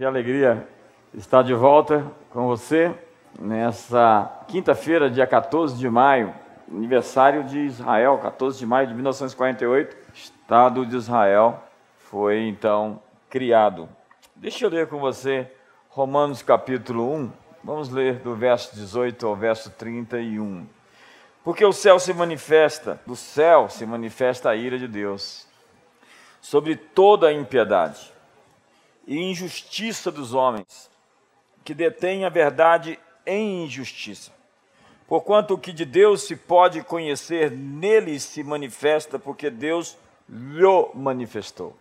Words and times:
Que 0.00 0.04
alegria 0.06 0.66
estar 1.12 1.42
de 1.42 1.52
volta 1.52 2.10
com 2.30 2.46
você 2.46 2.90
nessa 3.38 4.44
quinta-feira, 4.48 5.10
dia 5.10 5.26
14 5.26 5.76
de 5.76 5.90
maio, 5.90 6.34
aniversário 6.74 7.44
de 7.44 7.58
Israel, 7.58 8.16
14 8.16 8.58
de 8.58 8.64
maio 8.64 8.86
de 8.86 8.94
1948, 8.94 9.94
Estado 10.14 10.86
de 10.86 10.96
Israel 10.96 11.62
foi 11.98 12.48
então 12.48 12.98
criado. 13.28 13.90
Deixa 14.34 14.64
eu 14.64 14.70
ler 14.70 14.86
com 14.86 14.98
você 14.98 15.52
Romanos 15.90 16.40
capítulo 16.40 17.14
1. 17.14 17.32
Vamos 17.62 17.90
ler 17.90 18.20
do 18.20 18.34
verso 18.34 18.74
18 18.74 19.26
ao 19.26 19.36
verso 19.36 19.70
31. 19.72 20.66
Porque 21.44 21.62
o 21.62 21.74
céu 21.74 21.98
se 21.98 22.14
manifesta, 22.14 22.98
do 23.06 23.14
céu 23.14 23.68
se 23.68 23.84
manifesta 23.84 24.48
a 24.48 24.56
ira 24.56 24.78
de 24.78 24.88
Deus 24.88 25.46
sobre 26.40 26.74
toda 26.74 27.28
a 27.28 27.32
impiedade 27.34 28.18
e 29.06 29.16
injustiça 29.18 30.10
dos 30.10 30.34
homens, 30.34 30.90
que 31.64 31.74
detêm 31.74 32.24
a 32.24 32.28
verdade 32.28 32.98
em 33.26 33.64
injustiça. 33.64 34.32
Porquanto 35.06 35.54
o 35.54 35.58
que 35.58 35.72
de 35.72 35.84
Deus 35.84 36.22
se 36.22 36.36
pode 36.36 36.82
conhecer, 36.82 37.50
nele 37.50 38.20
se 38.20 38.44
manifesta, 38.44 39.18
porque 39.18 39.50
Deus 39.50 39.98
lhe 40.28 40.62
manifestou. 40.94 41.76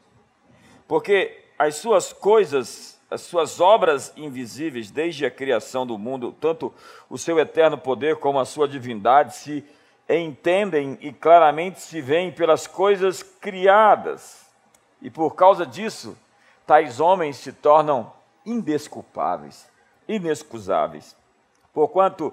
Porque 0.87 1.45
as 1.57 1.75
suas 1.75 2.11
coisas, 2.11 2.99
as 3.11 3.21
suas 3.21 3.59
obras 3.59 4.11
invisíveis, 4.17 4.89
desde 4.89 5.25
a 5.25 5.31
criação 5.31 5.85
do 5.85 5.97
mundo, 5.97 6.35
tanto 6.41 6.73
o 7.07 7.17
seu 7.17 7.37
eterno 7.37 7.77
poder 7.77 8.15
como 8.15 8.39
a 8.39 8.45
sua 8.45 8.67
divindade, 8.67 9.35
se 9.35 9.63
entendem 10.09 10.97
e 10.99 11.13
claramente 11.13 11.79
se 11.81 12.01
veem 12.01 12.31
pelas 12.31 12.65
coisas 12.65 13.21
criadas. 13.21 14.47
E 15.01 15.11
por 15.11 15.35
causa 15.35 15.65
disso, 15.65 16.17
tais 16.69 16.99
homens 16.99 17.37
se 17.37 17.51
tornam 17.51 18.13
indesculpáveis, 18.45 19.67
inexcusáveis. 20.07 21.15
Porquanto, 21.73 22.31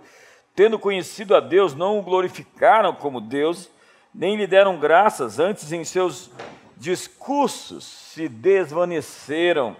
tendo 0.54 0.78
conhecido 0.78 1.34
a 1.34 1.40
Deus, 1.40 1.74
não 1.74 1.98
o 1.98 2.02
glorificaram 2.02 2.94
como 2.94 3.18
Deus, 3.18 3.70
nem 4.14 4.36
lhe 4.36 4.46
deram 4.46 4.78
graças, 4.78 5.38
antes 5.38 5.72
em 5.72 5.84
seus 5.84 6.30
discursos 6.76 7.86
se 7.86 8.28
desvaneceram, 8.28 9.74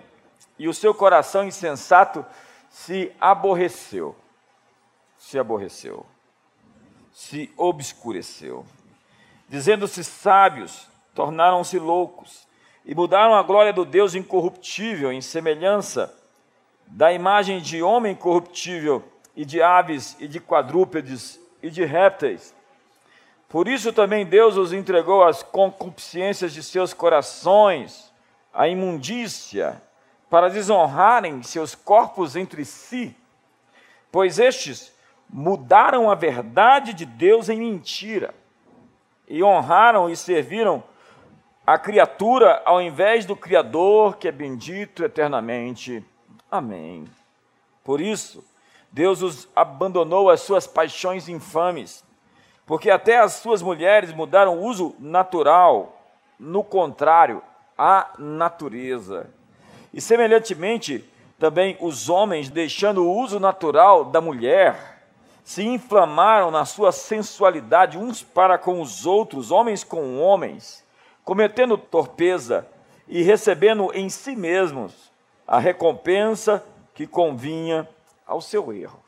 e 0.58 0.66
o 0.68 0.72
seu 0.72 0.94
coração 0.94 1.44
insensato 1.44 2.24
se 2.70 3.12
aborreceu. 3.20 4.16
Se 5.18 5.38
aborreceu. 5.38 6.06
Se 7.12 7.52
obscureceu. 7.58 8.64
Dizendo-se 9.50 10.02
sábios, 10.02 10.88
tornaram-se 11.14 11.78
loucos 11.78 12.45
e 12.86 12.94
mudaram 12.94 13.34
a 13.34 13.42
glória 13.42 13.72
do 13.72 13.84
Deus 13.84 14.14
incorruptível 14.14 15.12
em 15.12 15.20
semelhança 15.20 16.14
da 16.86 17.12
imagem 17.12 17.60
de 17.60 17.82
homem 17.82 18.14
corruptível 18.14 19.02
e 19.34 19.44
de 19.44 19.60
aves 19.60 20.16
e 20.20 20.28
de 20.28 20.38
quadrúpedes 20.38 21.40
e 21.60 21.68
de 21.68 21.84
répteis. 21.84 22.54
Por 23.48 23.66
isso 23.66 23.92
também 23.92 24.24
Deus 24.24 24.56
os 24.56 24.72
entregou 24.72 25.24
às 25.24 25.42
concupiscências 25.42 26.52
de 26.52 26.62
seus 26.62 26.94
corações, 26.94 28.12
à 28.54 28.68
imundícia, 28.68 29.82
para 30.30 30.48
desonrarem 30.48 31.42
seus 31.42 31.74
corpos 31.74 32.36
entre 32.36 32.64
si, 32.64 33.16
pois 34.12 34.38
estes 34.38 34.92
mudaram 35.28 36.08
a 36.08 36.14
verdade 36.14 36.92
de 36.92 37.04
Deus 37.04 37.48
em 37.48 37.58
mentira 37.58 38.32
e 39.28 39.42
honraram 39.42 40.08
e 40.08 40.16
serviram 40.16 40.84
a 41.66 41.76
criatura 41.76 42.62
ao 42.64 42.80
invés 42.80 43.26
do 43.26 43.34
Criador, 43.34 44.18
que 44.18 44.28
é 44.28 44.32
bendito 44.32 45.02
eternamente. 45.02 46.04
Amém. 46.48 47.06
Por 47.82 48.00
isso, 48.00 48.44
Deus 48.92 49.20
os 49.20 49.48
abandonou 49.54 50.30
às 50.30 50.42
suas 50.42 50.64
paixões 50.64 51.28
infames, 51.28 52.04
porque 52.64 52.88
até 52.88 53.18
as 53.18 53.34
suas 53.34 53.62
mulheres 53.62 54.12
mudaram 54.12 54.58
o 54.58 54.64
uso 54.64 54.94
natural, 55.00 56.00
no 56.38 56.62
contrário, 56.62 57.42
à 57.76 58.10
natureza. 58.16 59.28
E 59.92 60.00
semelhantemente, 60.00 61.04
também 61.36 61.76
os 61.80 62.08
homens, 62.08 62.48
deixando 62.48 63.04
o 63.04 63.12
uso 63.12 63.40
natural 63.40 64.04
da 64.04 64.20
mulher, 64.20 65.02
se 65.42 65.64
inflamaram 65.64 66.50
na 66.50 66.64
sua 66.64 66.92
sensualidade 66.92 67.98
uns 67.98 68.22
para 68.22 68.56
com 68.56 68.80
os 68.80 69.04
outros, 69.04 69.50
homens 69.50 69.82
com 69.82 70.20
homens 70.20 70.85
cometendo 71.26 71.76
torpeza 71.76 72.64
e 73.08 73.20
recebendo 73.20 73.90
em 73.92 74.08
si 74.08 74.36
mesmos 74.36 75.12
a 75.44 75.58
recompensa 75.58 76.64
que 76.94 77.04
convinha 77.04 77.86
ao 78.24 78.40
seu 78.40 78.72
erro. 78.72 79.02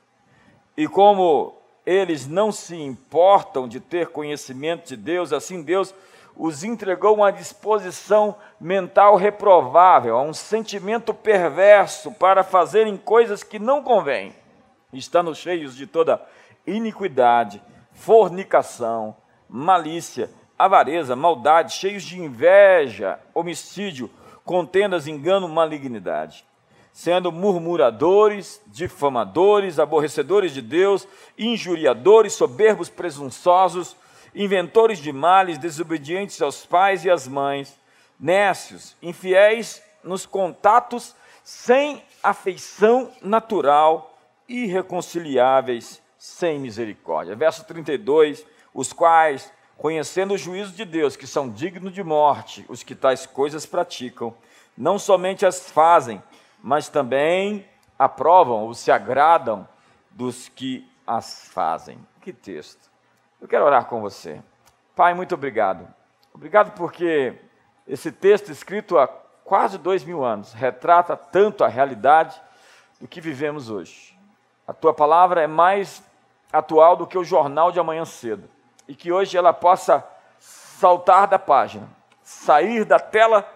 E 0.77 0.89
como 0.89 1.55
eles 1.87 2.27
não 2.27 2.51
se 2.51 2.75
importam 2.75 3.69
de 3.69 3.79
ter 3.79 4.09
conhecimento 4.09 4.89
de 4.89 4.97
Deus, 4.97 5.33
assim 5.33 5.63
Deus 5.63 5.95
os 6.37 6.65
entregou 6.65 7.15
uma 7.15 7.31
disposição 7.31 8.35
mental 8.61 9.15
reprovável, 9.15 10.17
a 10.17 10.23
um 10.23 10.35
sentimento 10.35 11.15
perverso 11.15 12.11
para 12.11 12.43
fazerem 12.43 12.97
coisas 12.97 13.45
que 13.45 13.61
não 13.61 13.81
convêm, 13.81 14.35
estando 14.93 15.35
cheios 15.37 15.77
de 15.77 15.87
toda 15.87 16.21
iniquidade, 16.67 17.63
fornicação, 17.93 19.17
malícia, 19.49 20.29
avareza, 20.59 21.15
maldade, 21.15 21.75
cheios 21.75 22.03
de 22.03 22.19
inveja, 22.21 23.21
homicídio, 23.33 24.11
contendas, 24.45 25.07
engano, 25.07 25.49
malignidade, 25.49 26.45
sendo 26.93 27.31
murmuradores, 27.31 28.61
difamadores, 28.67 29.79
aborrecedores 29.79 30.53
de 30.53 30.61
Deus, 30.61 31.07
injuriadores, 31.39 32.33
soberbos, 32.33 32.89
presunçosos, 32.89 33.97
inventores 34.35 34.99
de 34.99 35.13
males, 35.13 35.59
desobedientes 35.59 36.43
aos 36.43 36.67
pais 36.67 37.05
e 37.05 37.11
às 37.11 37.29
mães, 37.29 37.79
nécios, 38.19 38.97
infiéis 39.01 39.83
nos 40.03 40.27
contatos, 40.27 41.15
sem 41.45 42.03
afeição 42.23 43.11
natural, 43.23 44.19
irreconciliáveis, 44.49 46.03
sem 46.19 46.59
misericórdia. 46.59 47.37
Verso 47.37 47.65
32, 47.65 48.45
os 48.75 48.93
quais 48.93 49.53
conhecendo 49.79 50.35
o 50.35 50.39
juízo 50.39 50.73
de 50.73 50.85
Deus, 50.85 51.17
que 51.17 51.27
são 51.27 51.49
dignos 51.49 51.93
de 51.93 52.03
morte 52.03 52.67
os 52.69 52.83
que 52.83 52.97
tais 52.97 53.25
coisas 53.25 53.65
praticam, 53.65 54.35
não 54.77 54.99
somente 54.99 55.47
as 55.47 55.71
fazem, 55.71 56.23
mas 56.61 56.89
também 56.89 57.65
aprovam 57.97 58.65
ou 58.65 58.75
se 58.75 58.91
agradam 58.91 59.67
dos 60.11 60.49
que 60.49 60.87
as 61.07 61.49
fazem. 61.49 61.99
Que 62.21 62.33
texto. 62.33 62.91
Eu 63.41 63.47
quero 63.47 63.65
orar 63.65 63.87
com 63.87 64.01
você. 64.01 64.43
Pai, 64.97 65.15
muito 65.15 65.37
obrigado. 65.37 65.87
Obrigado 66.35 66.73
porque 66.73 67.37
esse 67.87 68.11
texto, 68.11 68.51
escrito 68.51 68.99
há 68.99 69.07
quase 69.07 69.79
dois 69.79 70.03
mil 70.03 70.25
anos, 70.25 70.53
retrata 70.53 71.17
tanto 71.17 71.63
a 71.63 71.69
realidade 71.69 72.41
do 73.01 73.07
que 73.07 73.21
vivemos 73.21 73.71
hoje. 73.71 74.19
A 74.67 74.73
tua 74.73 74.93
palavra 74.93 75.41
é 75.41 75.47
mais 75.47 76.03
atual 76.53 76.97
do 76.97 77.07
que 77.07 77.17
o 77.17 77.25
jornal 77.25 77.71
de 77.71 77.79
amanhã 77.79 78.05
cedo 78.05 78.51
e 78.89 78.95
que 78.95 79.13
hoje 79.13 79.37
ela 79.37 79.53
possa 79.53 80.05
saltar 80.39 81.29
da 81.29 81.39
página, 81.39 81.89
sair 82.23 82.85
da 82.85 82.99
tela, 82.99 83.47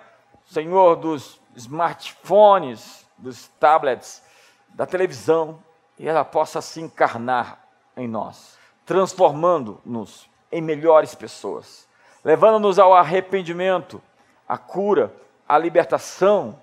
Senhor, 0.45 0.95
dos 0.97 1.41
smartphones, 1.57 3.07
dos 3.17 3.49
tablets, 3.59 4.23
da 4.69 4.85
televisão, 4.87 5.59
e 5.99 6.07
ela 6.07 6.25
possa 6.25 6.61
se 6.61 6.81
encarnar 6.81 7.59
em 7.97 8.07
nós, 8.07 8.59
transformando-nos 8.85 10.29
em 10.51 10.61
melhores 10.61 11.15
pessoas, 11.15 11.89
levando-nos 12.25 12.79
ao 12.79 12.95
arrependimento, 12.95 14.03
à 14.49 14.59
cura, 14.59 15.15
à 15.49 15.57
libertação, 15.57 16.61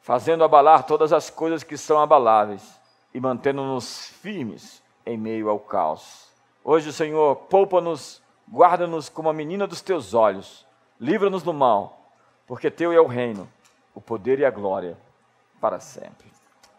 fazendo 0.00 0.44
abalar 0.44 0.84
todas 0.84 1.12
as 1.12 1.30
coisas 1.30 1.62
que 1.62 1.76
são 1.76 2.00
abaláveis 2.00 2.80
e 3.14 3.20
mantendo-nos 3.20 4.08
firmes 4.20 4.82
em 5.06 5.16
meio 5.16 5.48
ao 5.48 5.58
caos. 5.58 6.31
Hoje, 6.64 6.92
Senhor, 6.92 7.34
poupa-nos, 7.34 8.22
guarda-nos 8.48 9.08
como 9.08 9.28
a 9.28 9.32
menina 9.32 9.66
dos 9.66 9.80
teus 9.80 10.14
olhos, 10.14 10.64
livra-nos 11.00 11.42
do 11.42 11.52
mal, 11.52 12.12
porque 12.46 12.70
teu 12.70 12.92
é 12.92 13.00
o 13.00 13.06
reino, 13.06 13.48
o 13.92 14.00
poder 14.00 14.38
e 14.38 14.44
a 14.44 14.50
glória 14.50 14.96
para 15.60 15.80
sempre. 15.80 16.30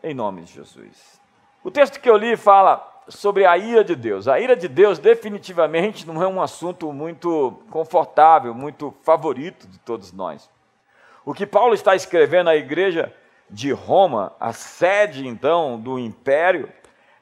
Em 0.01 0.13
nome 0.13 0.44
de 0.44 0.53
Jesus. 0.53 1.19
O 1.62 1.69
texto 1.69 2.00
que 2.00 2.09
eu 2.09 2.15
li 2.15 2.38
fala 2.38 2.89
sobre 3.09 3.45
a 3.45 3.57
ira 3.57 3.83
de 3.83 3.95
Deus. 3.95 4.30
A 4.30 4.39
ira 4.39 4.56
de 4.56 4.69
Deus 4.69 5.00
definitivamente 5.00 6.07
não 6.07 6.24
é 6.24 6.27
um 6.27 6.41
assunto 6.41 6.94
muito 6.94 7.59
confortável, 7.69 8.53
muito 8.53 8.94
favorito 9.01 9.68
de 9.68 9.79
todos 9.79 10.13
nós. 10.13 10.50
O 11.25 11.33
que 11.33 11.45
Paulo 11.45 11.74
está 11.74 11.94
escrevendo 11.94 12.50
à 12.50 12.56
igreja 12.56 13.13
de 13.50 13.71
Roma, 13.74 14.33
a 14.39 14.53
sede 14.53 15.27
então 15.27 15.77
do 15.77 16.00
império, 16.00 16.71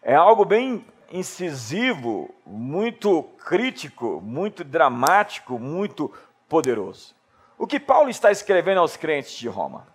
é 0.03 0.15
algo 0.15 0.45
bem 0.45 0.85
incisivo, 1.11 2.33
muito 2.45 3.23
crítico, 3.45 4.21
muito 4.23 4.63
dramático, 4.63 5.59
muito 5.59 6.11
poderoso. 6.47 7.13
O 7.57 7.67
que 7.67 7.79
Paulo 7.79 8.09
está 8.09 8.31
escrevendo 8.31 8.79
aos 8.79 8.97
crentes 8.97 9.33
de 9.33 9.47
Roma? 9.47 9.87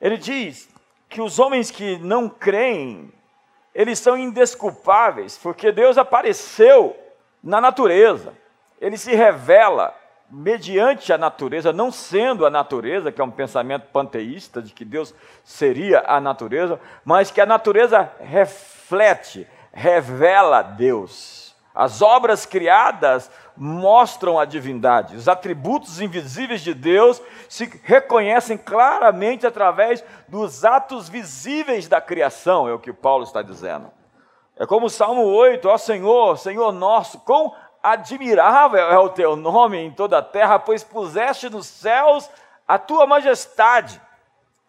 Ele 0.00 0.16
diz 0.16 0.68
que 1.08 1.20
os 1.20 1.38
homens 1.38 1.70
que 1.70 1.98
não 1.98 2.28
creem, 2.28 3.12
eles 3.74 3.98
são 3.98 4.16
indesculpáveis, 4.16 5.38
porque 5.38 5.70
Deus 5.70 5.98
apareceu 5.98 6.96
na 7.42 7.60
natureza. 7.60 8.32
Ele 8.80 8.96
se 8.96 9.14
revela 9.14 9.94
mediante 10.30 11.12
a 11.12 11.18
natureza, 11.18 11.72
não 11.72 11.92
sendo 11.92 12.44
a 12.44 12.50
natureza, 12.50 13.12
que 13.12 13.20
é 13.20 13.24
um 13.24 13.30
pensamento 13.30 13.86
panteísta 13.92 14.60
de 14.60 14.72
que 14.72 14.84
Deus 14.84 15.14
seria 15.44 16.02
a 16.06 16.20
natureza, 16.20 16.80
mas 17.04 17.30
que 17.30 17.40
a 17.40 17.46
natureza 17.46 18.10
reflete, 18.20 19.46
revela 19.76 20.62
Deus. 20.62 21.54
As 21.74 22.00
obras 22.00 22.46
criadas 22.46 23.30
mostram 23.54 24.38
a 24.38 24.46
divindade. 24.46 25.14
Os 25.14 25.28
atributos 25.28 26.00
invisíveis 26.00 26.62
de 26.62 26.72
Deus 26.72 27.20
se 27.46 27.70
reconhecem 27.84 28.56
claramente 28.56 29.46
através 29.46 30.02
dos 30.26 30.64
atos 30.64 31.10
visíveis 31.10 31.86
da 31.88 32.00
criação, 32.00 32.66
é 32.66 32.72
o 32.72 32.78
que 32.78 32.90
Paulo 32.90 33.24
está 33.24 33.42
dizendo. 33.42 33.90
É 34.56 34.64
como 34.64 34.86
o 34.86 34.90
Salmo 34.90 35.24
8, 35.24 35.68
ó 35.68 35.76
Senhor, 35.76 36.38
Senhor 36.38 36.72
nosso, 36.72 37.20
quão 37.20 37.54
admirável 37.82 38.80
é 38.80 38.98
o 38.98 39.10
teu 39.10 39.36
nome 39.36 39.76
em 39.76 39.92
toda 39.92 40.16
a 40.16 40.22
terra, 40.22 40.58
pois 40.58 40.82
puseste 40.82 41.50
nos 41.50 41.66
céus 41.66 42.30
a 42.66 42.78
tua 42.78 43.06
majestade. 43.06 44.00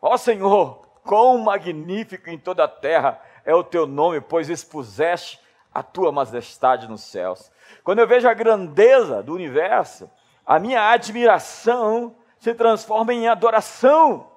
Ó 0.02 0.18
Senhor, 0.18 0.86
quão 1.06 1.38
magnífico 1.38 2.30
em 2.30 2.38
toda 2.38 2.66
a 2.66 2.68
terra 2.68 3.22
é 3.48 3.56
o 3.56 3.64
teu 3.64 3.88
nome, 3.88 4.20
pois 4.20 4.50
expuseste 4.50 5.40
a 5.74 5.82
tua 5.82 6.12
majestade 6.12 6.86
nos 6.86 7.02
céus. 7.02 7.50
Quando 7.82 8.00
eu 8.00 8.08
vejo 8.08 8.28
a 8.28 8.34
grandeza 8.34 9.24
do 9.24 9.34
universo, 9.34 10.12
a 10.46 10.60
minha 10.60 10.92
admiração 10.92 12.14
se 12.38 12.54
transforma 12.54 13.14
em 13.14 13.30
adoração. 13.30 14.28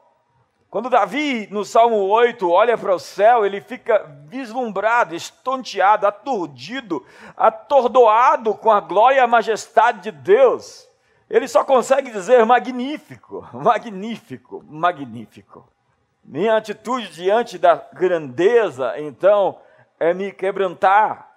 Quando 0.70 0.88
Davi, 0.88 1.48
no 1.50 1.64
Salmo 1.64 1.96
8, 1.96 2.48
olha 2.48 2.78
para 2.78 2.94
o 2.94 3.00
céu, 3.00 3.44
ele 3.44 3.60
fica 3.60 4.06
vislumbrado, 4.28 5.16
estonteado, 5.16 6.06
aturdido, 6.06 7.04
atordoado 7.36 8.54
com 8.54 8.70
a 8.70 8.78
glória 8.78 9.16
e 9.16 9.20
a 9.20 9.26
majestade 9.26 10.02
de 10.02 10.12
Deus. 10.12 10.88
Ele 11.28 11.48
só 11.48 11.64
consegue 11.64 12.12
dizer 12.12 12.46
magnífico, 12.46 13.44
magnífico, 13.52 14.64
magnífico. 14.68 15.68
Minha 16.30 16.58
atitude 16.58 17.08
diante 17.08 17.58
da 17.58 17.74
grandeza, 17.92 18.94
então, 19.00 19.58
é 19.98 20.14
me 20.14 20.30
quebrantar, 20.30 21.28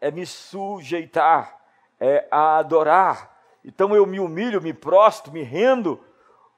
é 0.00 0.10
me 0.10 0.24
sujeitar, 0.24 1.54
é 2.00 2.26
adorar. 2.30 3.36
Então 3.62 3.94
eu 3.94 4.06
me 4.06 4.18
humilho, 4.18 4.62
me 4.62 4.72
prostro, 4.72 5.34
me 5.34 5.42
rendo. 5.42 6.02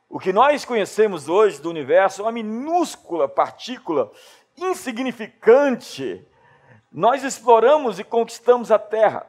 O 0.09 0.21
que 0.21 0.33
nós 0.33 0.65
conhecemos 0.65 1.29
hoje 1.29 1.61
do 1.61 1.69
universo 1.69 2.23
é 2.23 2.25
uma 2.27 2.31
minúscula 2.31 3.29
partícula 3.29 4.13
insignificante. 4.57 6.25
Nós 6.93 7.25
exploramos 7.25 7.99
e 7.99 8.05
conquistamos 8.05 8.71
a 8.71 8.79
Terra, 8.79 9.27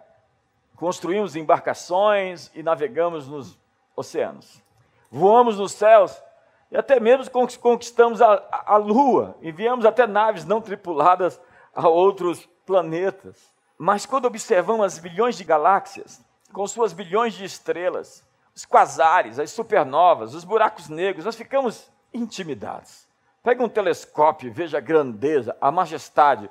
construímos 0.75 1.35
embarcações 1.35 2.51
e 2.53 2.61
navegamos 2.61 3.27
nos 3.27 3.59
oceanos, 3.95 4.61
voamos 5.09 5.57
nos 5.57 5.71
céus 5.71 6.21
e 6.71 6.77
até 6.77 6.99
mesmo 6.99 7.29
conquistamos 7.59 8.21
a, 8.21 8.41
a 8.65 8.77
Lua, 8.77 9.35
enviamos 9.41 9.85
até 9.85 10.07
naves 10.07 10.45
não 10.45 10.61
tripuladas 10.61 11.39
a 11.75 11.87
outros 11.89 12.47
planetas. 12.65 13.51
Mas 13.77 14.05
quando 14.05 14.25
observamos 14.25 14.85
as 14.85 14.99
bilhões 14.99 15.35
de 15.35 15.43
galáxias, 15.43 16.21
com 16.53 16.65
suas 16.65 16.93
bilhões 16.93 17.33
de 17.33 17.43
estrelas, 17.43 18.23
os 18.55 18.65
quasares, 18.65 19.39
as 19.39 19.51
supernovas, 19.51 20.33
os 20.33 20.43
buracos 20.43 20.87
negros, 20.87 21.25
nós 21.25 21.35
ficamos 21.35 21.91
intimidados. 22.13 23.05
Pega 23.43 23.63
um 23.63 23.69
telescópio 23.69 24.47
e 24.47 24.51
veja 24.51 24.77
a 24.77 24.81
grandeza, 24.81 25.57
a 25.59 25.71
majestade, 25.71 26.49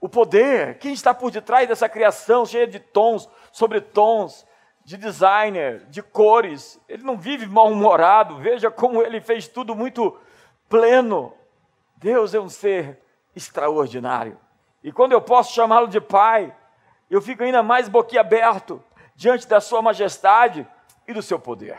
o 0.00 0.08
poder, 0.08 0.78
quem 0.78 0.92
está 0.92 1.12
por 1.12 1.30
detrás 1.30 1.68
dessa 1.68 1.88
criação 1.88 2.46
cheia 2.46 2.66
de 2.66 2.78
tons 2.78 3.28
sobre 3.50 3.80
tons, 3.80 4.46
de 4.88 4.96
designer, 4.96 5.84
de 5.90 6.02
cores. 6.02 6.80
Ele 6.88 7.02
não 7.02 7.18
vive 7.18 7.46
mal-humorado, 7.46 8.38
veja 8.38 8.70
como 8.70 9.02
ele 9.02 9.20
fez 9.20 9.46
tudo 9.46 9.74
muito 9.74 10.18
pleno. 10.66 11.34
Deus 11.98 12.32
é 12.32 12.40
um 12.40 12.48
ser 12.48 12.98
extraordinário. 13.36 14.40
E 14.82 14.90
quando 14.90 15.12
eu 15.12 15.20
posso 15.20 15.52
chamá-lo 15.52 15.88
de 15.88 16.00
Pai, 16.00 16.56
eu 17.10 17.20
fico 17.20 17.42
ainda 17.42 17.62
mais 17.62 17.86
boquiaberto 17.86 18.82
diante 19.14 19.46
da 19.46 19.60
Sua 19.60 19.82
majestade 19.82 20.66
e 21.06 21.12
do 21.12 21.20
seu 21.20 21.38
poder. 21.38 21.76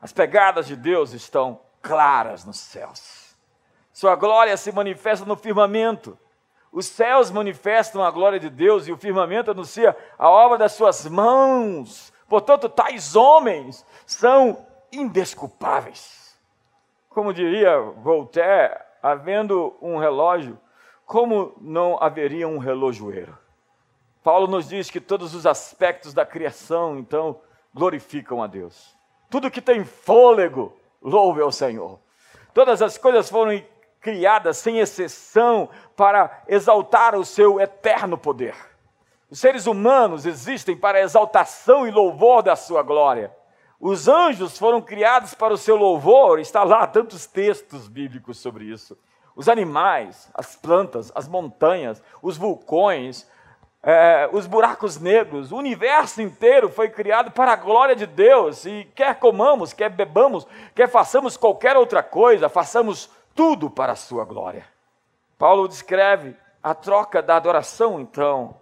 As 0.00 0.12
pegadas 0.12 0.66
de 0.66 0.74
Deus 0.74 1.12
estão 1.12 1.60
claras 1.80 2.44
nos 2.44 2.58
céus. 2.58 3.36
Sua 3.92 4.16
glória 4.16 4.56
se 4.56 4.72
manifesta 4.72 5.24
no 5.24 5.36
firmamento. 5.36 6.18
Os 6.72 6.86
céus 6.86 7.30
manifestam 7.30 8.02
a 8.02 8.10
glória 8.10 8.38
de 8.38 8.50
Deus 8.50 8.86
e 8.86 8.92
o 8.92 8.96
firmamento 8.96 9.50
anuncia 9.50 9.96
a 10.18 10.28
obra 10.28 10.58
das 10.58 10.72
suas 10.72 11.06
mãos. 11.06 12.12
Portanto, 12.28 12.68
tais 12.68 13.16
homens 13.16 13.84
são 14.06 14.66
indesculpáveis. 14.92 16.38
Como 17.08 17.32
diria 17.32 17.80
Voltaire, 17.80 18.78
havendo 19.02 19.74
um 19.80 19.96
relógio, 19.96 20.58
como 21.06 21.54
não 21.60 21.96
haveria 22.02 22.46
um 22.46 22.58
relojoeiro? 22.58 23.36
Paulo 24.22 24.46
nos 24.46 24.68
diz 24.68 24.90
que 24.90 25.00
todos 25.00 25.34
os 25.34 25.46
aspectos 25.46 26.12
da 26.12 26.26
criação, 26.26 26.98
então, 26.98 27.40
glorificam 27.72 28.42
a 28.42 28.46
Deus. 28.46 28.94
Tudo 29.30 29.50
que 29.50 29.62
tem 29.62 29.84
fôlego, 29.84 30.76
louve 31.00 31.40
ao 31.40 31.50
Senhor. 31.50 31.98
Todas 32.52 32.82
as 32.82 32.98
coisas 32.98 33.30
foram 33.30 33.62
criadas, 34.00 34.58
sem 34.58 34.78
exceção, 34.78 35.68
para 35.96 36.42
exaltar 36.48 37.14
o 37.14 37.24
seu 37.24 37.60
eterno 37.60 38.16
poder. 38.16 38.54
Os 39.30 39.38
seres 39.38 39.66
humanos 39.66 40.24
existem 40.24 40.76
para 40.76 41.00
exaltação 41.00 41.86
e 41.86 41.90
louvor 41.90 42.42
da 42.42 42.56
sua 42.56 42.82
glória. 42.82 43.30
Os 43.80 44.08
anjos 44.08 44.58
foram 44.58 44.80
criados 44.80 45.34
para 45.34 45.54
o 45.54 45.58
seu 45.58 45.76
louvor, 45.76 46.40
está 46.40 46.64
lá 46.64 46.86
tantos 46.86 47.26
textos 47.26 47.86
bíblicos 47.88 48.38
sobre 48.38 48.64
isso. 48.64 48.98
Os 49.36 49.48
animais, 49.48 50.28
as 50.34 50.56
plantas, 50.56 51.12
as 51.14 51.28
montanhas, 51.28 52.02
os 52.20 52.36
vulcões, 52.36 53.24
é, 53.82 54.28
os 54.32 54.46
buracos 54.46 54.98
negros, 54.98 55.52
o 55.52 55.56
universo 55.56 56.20
inteiro 56.20 56.68
foi 56.68 56.88
criado 56.88 57.30
para 57.30 57.52
a 57.52 57.56
glória 57.56 57.94
de 57.94 58.06
Deus. 58.06 58.64
E 58.64 58.88
quer 58.94 59.14
comamos, 59.20 59.72
quer 59.72 59.90
bebamos, 59.90 60.46
quer 60.74 60.88
façamos 60.88 61.36
qualquer 61.36 61.76
outra 61.76 62.02
coisa, 62.02 62.48
façamos 62.48 63.08
tudo 63.38 63.70
para 63.70 63.92
a 63.92 63.94
sua 63.94 64.24
glória. 64.24 64.66
Paulo 65.38 65.68
descreve 65.68 66.36
a 66.60 66.74
troca 66.74 67.22
da 67.22 67.36
adoração, 67.36 68.00
então, 68.00 68.56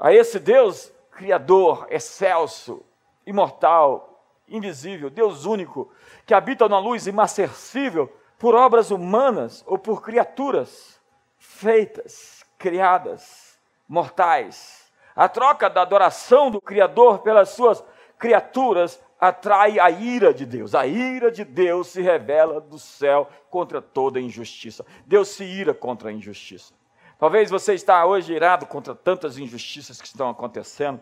a 0.00 0.10
esse 0.10 0.40
Deus 0.40 0.90
Criador, 1.10 1.86
excelso, 1.90 2.82
imortal, 3.26 4.24
invisível, 4.48 5.10
Deus 5.10 5.44
único, 5.44 5.92
que 6.24 6.32
habita 6.32 6.66
na 6.66 6.78
luz 6.78 7.06
inacessível 7.06 8.10
por 8.38 8.54
obras 8.54 8.90
humanas 8.90 9.62
ou 9.66 9.76
por 9.76 10.00
criaturas 10.00 10.98
feitas, 11.36 12.42
criadas 12.56 13.60
mortais. 13.86 14.90
A 15.14 15.28
troca 15.28 15.68
da 15.68 15.82
adoração 15.82 16.50
do 16.50 16.58
Criador 16.58 17.18
pelas 17.18 17.50
suas 17.50 17.84
criaturas 18.18 18.98
atrai 19.22 19.78
a 19.78 19.88
ira 19.88 20.34
de 20.34 20.44
Deus. 20.44 20.74
A 20.74 20.84
ira 20.84 21.30
de 21.30 21.44
Deus 21.44 21.86
se 21.86 22.02
revela 22.02 22.60
do 22.60 22.76
céu 22.76 23.30
contra 23.48 23.80
toda 23.80 24.20
injustiça. 24.20 24.84
Deus 25.06 25.28
se 25.28 25.44
ira 25.44 25.72
contra 25.72 26.08
a 26.08 26.12
injustiça. 26.12 26.74
Talvez 27.20 27.48
você 27.48 27.72
está 27.72 28.04
hoje 28.04 28.32
irado 28.32 28.66
contra 28.66 28.96
tantas 28.96 29.38
injustiças 29.38 30.00
que 30.00 30.08
estão 30.08 30.28
acontecendo. 30.28 31.00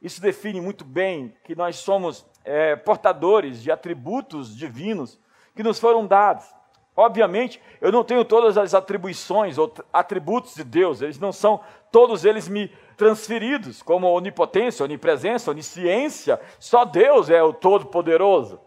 Isso 0.00 0.18
define 0.18 0.62
muito 0.62 0.82
bem 0.82 1.36
que 1.44 1.54
nós 1.54 1.76
somos 1.76 2.24
é, 2.42 2.74
portadores 2.74 3.62
de 3.62 3.70
atributos 3.70 4.56
divinos 4.56 5.20
que 5.54 5.62
nos 5.62 5.78
foram 5.78 6.06
dados. 6.06 6.46
Obviamente, 6.96 7.60
eu 7.82 7.92
não 7.92 8.02
tenho 8.02 8.24
todas 8.24 8.56
as 8.56 8.72
atribuições 8.72 9.58
ou 9.58 9.70
atributos 9.92 10.54
de 10.54 10.64
Deus, 10.64 11.02
eles 11.02 11.18
não 11.18 11.32
são 11.32 11.60
todos 11.92 12.24
eles 12.24 12.48
me 12.48 12.72
transferidos, 12.98 13.80
como 13.80 14.08
onipotência, 14.08 14.84
onipresença, 14.84 15.52
onisciência. 15.52 16.38
Só 16.58 16.84
Deus 16.84 17.30
é 17.30 17.40
o 17.40 17.52
Todo-Poderoso. 17.52 18.60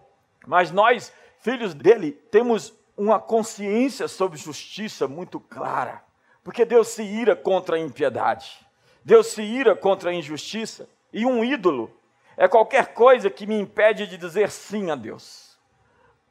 Mas 0.47 0.71
nós, 0.71 1.13
filhos 1.41 1.73
dele, 1.73 2.13
temos 2.31 2.73
uma 2.97 3.19
consciência 3.19 4.07
sobre 4.07 4.37
justiça 4.37 5.07
muito 5.07 5.39
clara, 5.39 6.01
porque 6.43 6.63
Deus 6.63 6.87
se 6.87 7.03
ira 7.03 7.35
contra 7.35 7.75
a 7.75 7.79
impiedade, 7.79 8.65
Deus 9.03 9.27
se 9.27 9.41
ira 9.41 9.75
contra 9.75 10.11
a 10.11 10.13
injustiça, 10.13 10.87
e 11.11 11.25
um 11.25 11.43
ídolo 11.43 11.91
é 12.37 12.47
qualquer 12.47 12.93
coisa 12.93 13.29
que 13.29 13.45
me 13.45 13.59
impede 13.59 14.07
de 14.07 14.17
dizer 14.17 14.49
sim 14.49 14.89
a 14.89 14.95
Deus. 14.95 15.57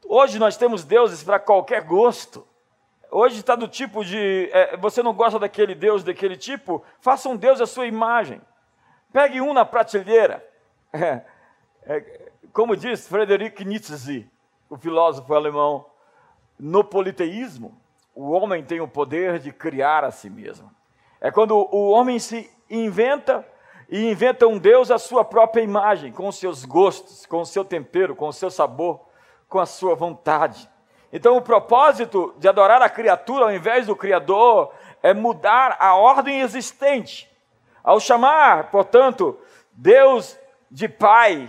Hoje 0.05 0.39
nós 0.39 0.57
temos 0.57 0.85
deuses 0.85 1.23
para 1.23 1.39
qualquer 1.39 1.83
gosto. 1.83 2.47
Hoje 3.11 3.41
está 3.41 3.57
do 3.57 3.67
tipo 3.67 4.05
de. 4.05 4.49
É, 4.53 4.77
você 4.77 5.03
não 5.03 5.13
gosta 5.13 5.39
daquele 5.39 5.75
Deus, 5.75 6.05
daquele 6.05 6.37
tipo? 6.37 6.85
Faça 7.01 7.29
um 7.29 7.37
Deus 7.37 7.61
à 7.61 7.67
sua 7.67 7.87
imagem. 7.87 8.41
Pegue 9.13 9.41
um 9.41 9.53
na 9.53 9.65
prateleira. 9.65 10.47
É, 11.83 11.97
é, 11.97 12.31
como 12.53 12.77
diz 12.77 13.09
Frederic 13.09 13.65
Nietzsche, 13.65 14.29
o 14.69 14.77
filósofo 14.77 15.33
alemão, 15.33 15.87
no 16.59 16.85
politeísmo, 16.85 17.75
o 18.15 18.33
homem 18.33 18.63
tem 18.63 18.83
o 18.83 18.87
poder 18.87 19.39
de 19.39 19.51
criar 19.51 20.05
a 20.05 20.11
si 20.11 20.29
mesmo. 20.29 20.71
É 21.21 21.31
quando 21.31 21.57
o 21.57 21.89
homem 21.89 22.19
se 22.19 22.51
inventa 22.69 23.47
e 23.89 24.09
inventa 24.09 24.47
um 24.47 24.57
Deus 24.57 24.91
à 24.91 24.99
sua 24.99 25.25
própria 25.25 25.63
imagem, 25.63 26.13
com 26.13 26.29
os 26.29 26.37
seus 26.37 26.65
gostos, 26.65 27.27
com 27.27 27.41
o 27.41 27.47
seu 27.47 27.65
tempero, 27.65 28.15
com 28.15 28.29
o 28.29 28.33
seu 28.33 28.51
sabor, 28.51 29.01
com 29.49 29.59
a 29.59 29.67
sua 29.67 29.97
vontade. 29.97 30.70
Então, 31.13 31.37
o 31.37 31.43
propósito 31.43 32.35
de 32.39 32.49
adorar 32.49 32.81
a 32.83 32.89
criatura 32.89 33.45
ao 33.45 33.53
invés 33.53 33.87
do 33.87 33.97
Criador 33.97 34.73
é 35.03 35.13
mudar 35.13 35.77
a 35.81 35.95
ordem 35.95 36.41
existente. 36.41 37.29
Ao 37.83 37.99
chamar, 37.99 38.71
portanto, 38.71 39.39
Deus 39.73 40.39
de 40.71 40.89
Pai, 40.89 41.49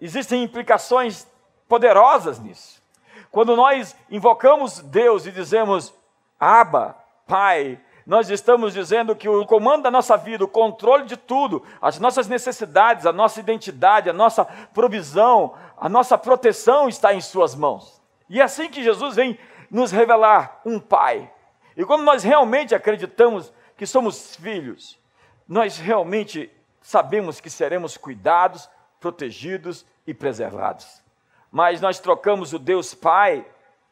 existem 0.00 0.42
implicações 0.42 1.26
poderosas 1.68 2.38
nisso. 2.38 2.82
Quando 3.30 3.56
nós 3.56 3.96
invocamos 4.10 4.80
Deus 4.80 5.26
e 5.26 5.32
dizemos 5.32 5.94
Abba, 6.38 6.96
Pai, 7.26 7.80
nós 8.06 8.30
estamos 8.30 8.72
dizendo 8.72 9.16
que 9.16 9.28
o 9.28 9.44
comando 9.46 9.82
da 9.82 9.90
nossa 9.90 10.16
vida, 10.16 10.44
o 10.44 10.48
controle 10.48 11.06
de 11.06 11.16
tudo, 11.16 11.62
as 11.82 11.98
nossas 11.98 12.28
necessidades, 12.28 13.04
a 13.04 13.12
nossa 13.12 13.40
identidade, 13.40 14.08
a 14.08 14.12
nossa 14.12 14.44
provisão, 14.44 15.54
a 15.76 15.88
nossa 15.88 16.16
proteção 16.16 16.88
está 16.88 17.12
em 17.12 17.20
Suas 17.20 17.54
mãos. 17.54 17.95
E 18.28 18.40
é 18.40 18.44
assim 18.44 18.68
que 18.68 18.82
Jesus 18.82 19.16
vem 19.16 19.38
nos 19.70 19.90
revelar 19.90 20.60
um 20.64 20.78
Pai. 20.78 21.30
E 21.76 21.84
como 21.84 22.02
nós 22.02 22.22
realmente 22.22 22.74
acreditamos 22.74 23.52
que 23.76 23.86
somos 23.86 24.36
filhos, 24.36 24.98
nós 25.46 25.78
realmente 25.78 26.50
sabemos 26.80 27.40
que 27.40 27.50
seremos 27.50 27.96
cuidados, 27.96 28.68
protegidos 29.00 29.84
e 30.06 30.14
preservados. 30.14 31.02
Mas 31.50 31.80
nós 31.80 31.98
trocamos 31.98 32.52
o 32.52 32.58
Deus 32.58 32.94
Pai 32.94 33.46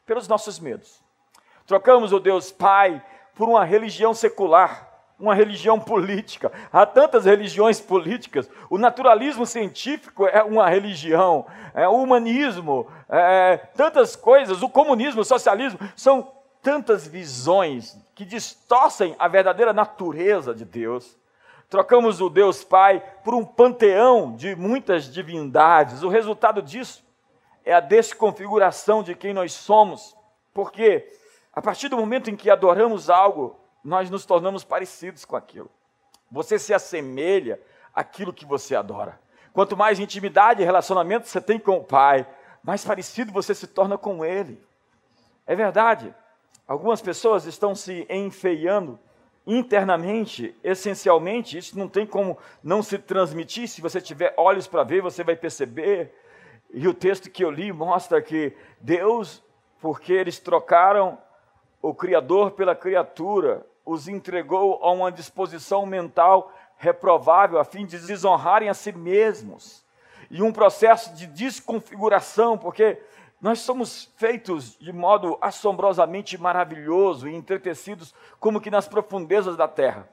pelos 0.05 0.27
nossos 0.27 0.59
medos. 0.59 1.03
Trocamos 1.65 2.13
o 2.13 2.19
Deus 2.19 2.51
Pai 2.51 3.03
por 3.33 3.49
uma 3.49 3.65
religião 3.65 4.13
secular, 4.13 4.94
uma 5.19 5.33
religião 5.33 5.79
política. 5.79 6.51
Há 6.71 6.85
tantas 6.85 7.25
religiões 7.25 7.79
políticas. 7.79 8.49
O 8.69 8.77
naturalismo 8.77 9.45
científico 9.45 10.27
é 10.27 10.43
uma 10.43 10.69
religião, 10.69 11.45
é 11.73 11.87
o 11.87 11.95
humanismo, 11.95 12.87
é, 13.09 13.57
tantas 13.75 14.15
coisas. 14.15 14.61
O 14.61 14.69
comunismo, 14.69 15.21
o 15.21 15.25
socialismo 15.25 15.79
são 15.95 16.31
tantas 16.61 17.07
visões 17.07 17.97
que 18.13 18.25
distorcem 18.25 19.15
a 19.19 19.27
verdadeira 19.27 19.71
natureza 19.71 20.53
de 20.53 20.65
Deus. 20.65 21.17
Trocamos 21.69 22.21
o 22.21 22.29
Deus 22.29 22.63
Pai 22.63 23.03
por 23.23 23.33
um 23.33 23.43
panteão 23.43 24.35
de 24.35 24.55
muitas 24.55 25.11
divindades. 25.11 26.03
O 26.03 26.09
resultado 26.09 26.61
disso 26.61 27.03
é 27.63 27.73
a 27.73 27.79
desconfiguração 27.79 29.01
de 29.01 29.15
quem 29.15 29.33
nós 29.33 29.53
somos, 29.53 30.15
porque 30.53 31.07
a 31.51 31.61
partir 31.61 31.87
do 31.87 31.97
momento 31.97 32.29
em 32.29 32.35
que 32.35 32.49
adoramos 32.49 33.09
algo, 33.09 33.59
nós 33.85 34.09
nos 34.09 34.25
tornamos 34.25 34.63
parecidos 34.63 35.23
com 35.23 35.35
aquilo. 35.35 35.69
Você 36.31 36.57
se 36.57 36.73
assemelha 36.73 37.61
àquilo 37.93 38.33
que 38.33 38.43
você 38.43 38.75
adora. 38.75 39.19
Quanto 39.53 39.77
mais 39.77 39.99
intimidade 39.99 40.61
e 40.61 40.65
relacionamento 40.65 41.27
você 41.27 41.39
tem 41.39 41.59
com 41.59 41.77
o 41.77 41.83
Pai, 41.83 42.27
mais 42.63 42.83
parecido 42.83 43.31
você 43.31 43.53
se 43.53 43.67
torna 43.67 43.95
com 43.95 44.25
Ele. 44.25 44.59
É 45.45 45.55
verdade. 45.55 46.13
Algumas 46.67 46.99
pessoas 46.99 47.45
estão 47.45 47.75
se 47.75 48.07
enfeiando 48.09 48.99
internamente, 49.45 50.55
essencialmente, 50.63 51.55
isso 51.55 51.77
não 51.77 51.87
tem 51.87 52.07
como 52.07 52.39
não 52.63 52.81
se 52.81 52.97
transmitir. 52.97 53.67
Se 53.67 53.81
você 53.81 54.01
tiver 54.01 54.33
olhos 54.35 54.65
para 54.65 54.83
ver, 54.83 55.03
você 55.03 55.23
vai 55.23 55.35
perceber. 55.35 56.11
E 56.73 56.87
o 56.87 56.93
texto 56.93 57.29
que 57.29 57.45
eu 57.45 57.51
li 57.51 57.71
mostra 57.71 58.19
que 58.19 58.51
Deus, 58.81 59.43
porque 59.79 60.11
eles 60.11 60.39
trocaram 60.39 61.19
o 61.79 61.93
Criador 61.93 62.51
pela 62.51 62.75
criatura, 62.75 63.63
os 63.85 64.07
entregou 64.07 64.79
a 64.81 64.91
uma 64.91 65.11
disposição 65.11 65.85
mental 65.85 66.51
reprovável, 66.77 67.59
a 67.59 67.63
fim 67.63 67.85
de 67.85 67.97
desonrarem 67.99 68.67
a 68.67 68.73
si 68.73 68.91
mesmos. 68.91 69.85
E 70.29 70.41
um 70.41 70.51
processo 70.51 71.13
de 71.13 71.27
desconfiguração, 71.27 72.57
porque 72.57 72.99
nós 73.39 73.59
somos 73.59 74.11
feitos 74.17 74.77
de 74.79 74.91
modo 74.91 75.37
assombrosamente 75.39 76.37
maravilhoso 76.37 77.29
e 77.29 77.35
entretecidos, 77.35 78.13
como 78.39 78.59
que 78.59 78.71
nas 78.71 78.87
profundezas 78.87 79.55
da 79.55 79.67
terra. 79.67 80.09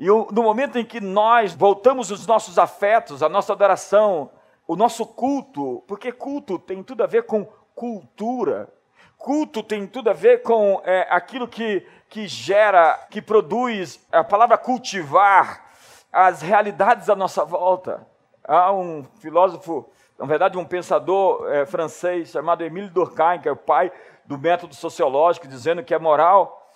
E 0.00 0.06
no 0.06 0.42
momento 0.42 0.78
em 0.78 0.84
que 0.84 1.00
nós 1.00 1.52
voltamos 1.52 2.10
os 2.10 2.26
nossos 2.26 2.58
afetos, 2.58 3.22
a 3.22 3.28
nossa 3.28 3.52
adoração, 3.52 4.30
o 4.66 4.74
nosso 4.74 5.06
culto, 5.06 5.84
porque 5.86 6.10
culto 6.10 6.58
tem 6.58 6.82
tudo 6.82 7.04
a 7.04 7.06
ver 7.06 7.24
com 7.24 7.44
cultura, 7.74 8.72
Culto 9.18 9.62
tem 9.62 9.86
tudo 9.86 10.10
a 10.10 10.12
ver 10.12 10.42
com 10.42 10.80
é, 10.84 11.06
aquilo 11.10 11.48
que, 11.48 11.84
que 12.08 12.26
gera, 12.26 13.06
que 13.10 13.20
produz, 13.20 14.04
a 14.10 14.22
palavra 14.22 14.56
cultivar, 14.56 15.64
as 16.12 16.40
realidades 16.40 17.10
à 17.10 17.16
nossa 17.16 17.44
volta. 17.44 18.06
Há 18.44 18.72
um 18.72 19.04
filósofo, 19.20 19.90
na 20.18 20.24
verdade, 20.24 20.56
um 20.56 20.64
pensador 20.64 21.46
é, 21.52 21.66
francês 21.66 22.30
chamado 22.30 22.64
Emile 22.64 22.88
Durkheim, 22.88 23.40
que 23.40 23.48
é 23.48 23.52
o 23.52 23.56
pai 23.56 23.92
do 24.24 24.38
método 24.38 24.74
sociológico, 24.74 25.48
dizendo 25.48 25.82
que 25.82 25.94
a 25.94 25.98
moral 25.98 26.70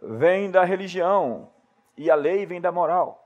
vem 0.00 0.50
da 0.50 0.64
religião 0.64 1.50
e 1.96 2.10
a 2.10 2.14
lei 2.14 2.46
vem 2.46 2.60
da 2.60 2.72
moral. 2.72 3.24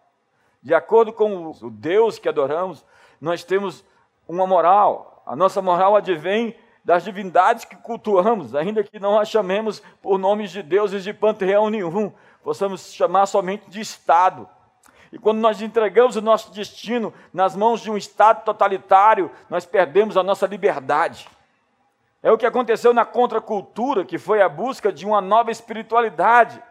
De 0.63 0.75
acordo 0.75 1.13
com 1.13 1.51
o 1.51 1.71
Deus 1.71 2.19
que 2.19 2.29
adoramos, 2.29 2.85
nós 3.21 3.45
temos 3.45 3.85
uma 4.27 4.47
moral. 4.47 5.23
A 5.27 5.37
nossa 5.37 5.61
moral 5.61 5.97
advém 5.97 6.57
das 6.85 7.05
divindades 7.05 7.65
que 7.65 7.77
cultuamos, 7.77 8.55
ainda 8.55 8.83
que 8.83 8.99
não 8.99 9.19
a 9.19 9.25
chamemos 9.25 9.83
por 10.01 10.19
nomes 10.19 10.51
de 10.51 10.63
deuses 10.63 11.05
de 11.05 11.13
panteão 11.13 11.71
nenhum, 11.71 12.13
possamos 12.43 12.93
chamar 12.93 13.27
somente 13.27 13.71
de 13.71 13.81
Estado. 13.81 14.49
E 15.13 15.19
quando 15.19 15.39
nós 15.39 15.61
entregamos 15.61 16.17
o 16.17 16.23
nosso 16.23 16.51
destino 16.53 17.13
nas 17.33 17.55
mãos 17.55 17.81
de 17.81 17.91
um 17.91 17.97
Estado 17.97 18.45
totalitário, 18.45 19.31
nós 19.49 19.67
perdemos 19.67 20.17
a 20.17 20.23
nossa 20.23 20.47
liberdade. 20.47 21.29
É 22.23 22.33
o 22.33 22.39
que 22.39 22.47
aconteceu 22.47 22.95
na 22.95 23.05
contracultura, 23.05 24.05
que 24.05 24.17
foi 24.17 24.41
a 24.41 24.49
busca 24.49 24.91
de 24.91 25.05
uma 25.05 25.21
nova 25.21 25.51
espiritualidade, 25.51 26.63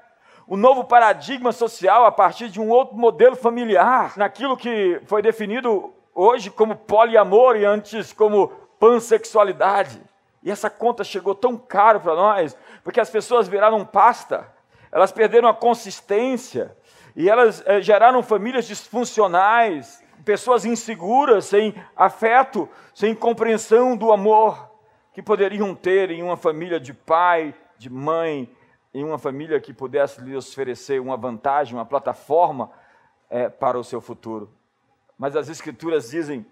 um 0.48 0.58
novo 0.58 0.84
paradigma 0.84 1.52
social 1.52 2.06
a 2.06 2.12
partir 2.12 2.50
de 2.50 2.60
um 2.60 2.70
outro 2.70 2.98
modelo 2.98 3.36
familiar, 3.36 4.14
naquilo 4.18 4.58
que 4.58 5.00
foi 5.06 5.22
definido 5.22 5.94
hoje 6.16 6.50
como 6.50 6.76
poliamor 6.76 7.56
e 7.56 7.66
antes 7.66 8.12
como 8.12 8.52
pansexualidade. 8.82 10.02
E 10.42 10.50
essa 10.50 10.68
conta 10.68 11.04
chegou 11.04 11.36
tão 11.36 11.56
caro 11.56 12.02
para 12.02 12.16
nós, 12.16 12.58
porque 12.84 13.00
as 13.00 13.12
pessoas 13.12 13.48
viraram 13.48 13.86
pasta, 13.86 14.52
elas 14.92 15.12
perderam 15.12 15.48
a 15.48 15.54
consistência, 15.54 16.76
e 17.16 17.30
elas 17.30 17.62
é, 17.68 17.80
geraram 17.80 18.24
famílias 18.24 18.66
disfuncionais, 18.66 20.04
pessoas 20.26 20.66
inseguras, 20.66 21.46
sem 21.46 21.76
afeto, 21.96 22.68
sem 22.92 23.14
compreensão 23.14 23.96
do 23.96 24.12
amor 24.12 24.72
que 25.14 25.22
poderiam 25.22 25.76
ter 25.76 26.10
em 26.10 26.24
uma 26.24 26.38
família 26.38 26.80
de 26.80 26.94
pai, 26.94 27.54
de 27.78 27.90
mãe, 27.90 28.52
em 28.94 29.04
uma 29.04 29.20
família 29.20 29.60
que 29.62 29.74
pudesse 29.74 30.22
lhes 30.22 30.50
oferecer 30.50 31.00
uma 31.00 31.18
vantagem, 31.18 31.76
uma 31.76 31.86
plataforma 31.86 32.72
é, 33.30 33.48
para 33.48 33.78
o 33.78 33.84
seu 33.84 34.02
futuro. 34.02 34.50
Mas 35.18 35.36
as 35.36 35.50
Escrituras 35.50 36.10
dizem 36.10 36.46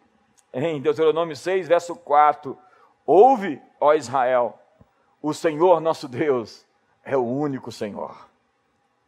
em 0.53 0.81
Deuteronômio 0.81 1.35
6, 1.35 1.67
verso 1.67 1.95
4: 1.95 2.57
Ouve, 3.05 3.61
ó 3.79 3.93
Israel, 3.93 4.59
o 5.21 5.33
Senhor 5.33 5.79
nosso 5.79 6.07
Deus 6.07 6.65
é 7.03 7.15
o 7.17 7.25
único 7.25 7.71
Senhor. 7.71 8.29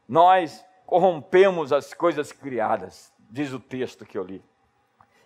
Nós 0.08 0.66
corrompemos 0.86 1.72
as 1.72 1.94
coisas 1.94 2.32
criadas, 2.32 3.14
diz 3.30 3.54
o 3.54 3.60
texto 3.60 4.06
que 4.06 4.18
eu 4.18 4.24
li. 4.24 4.44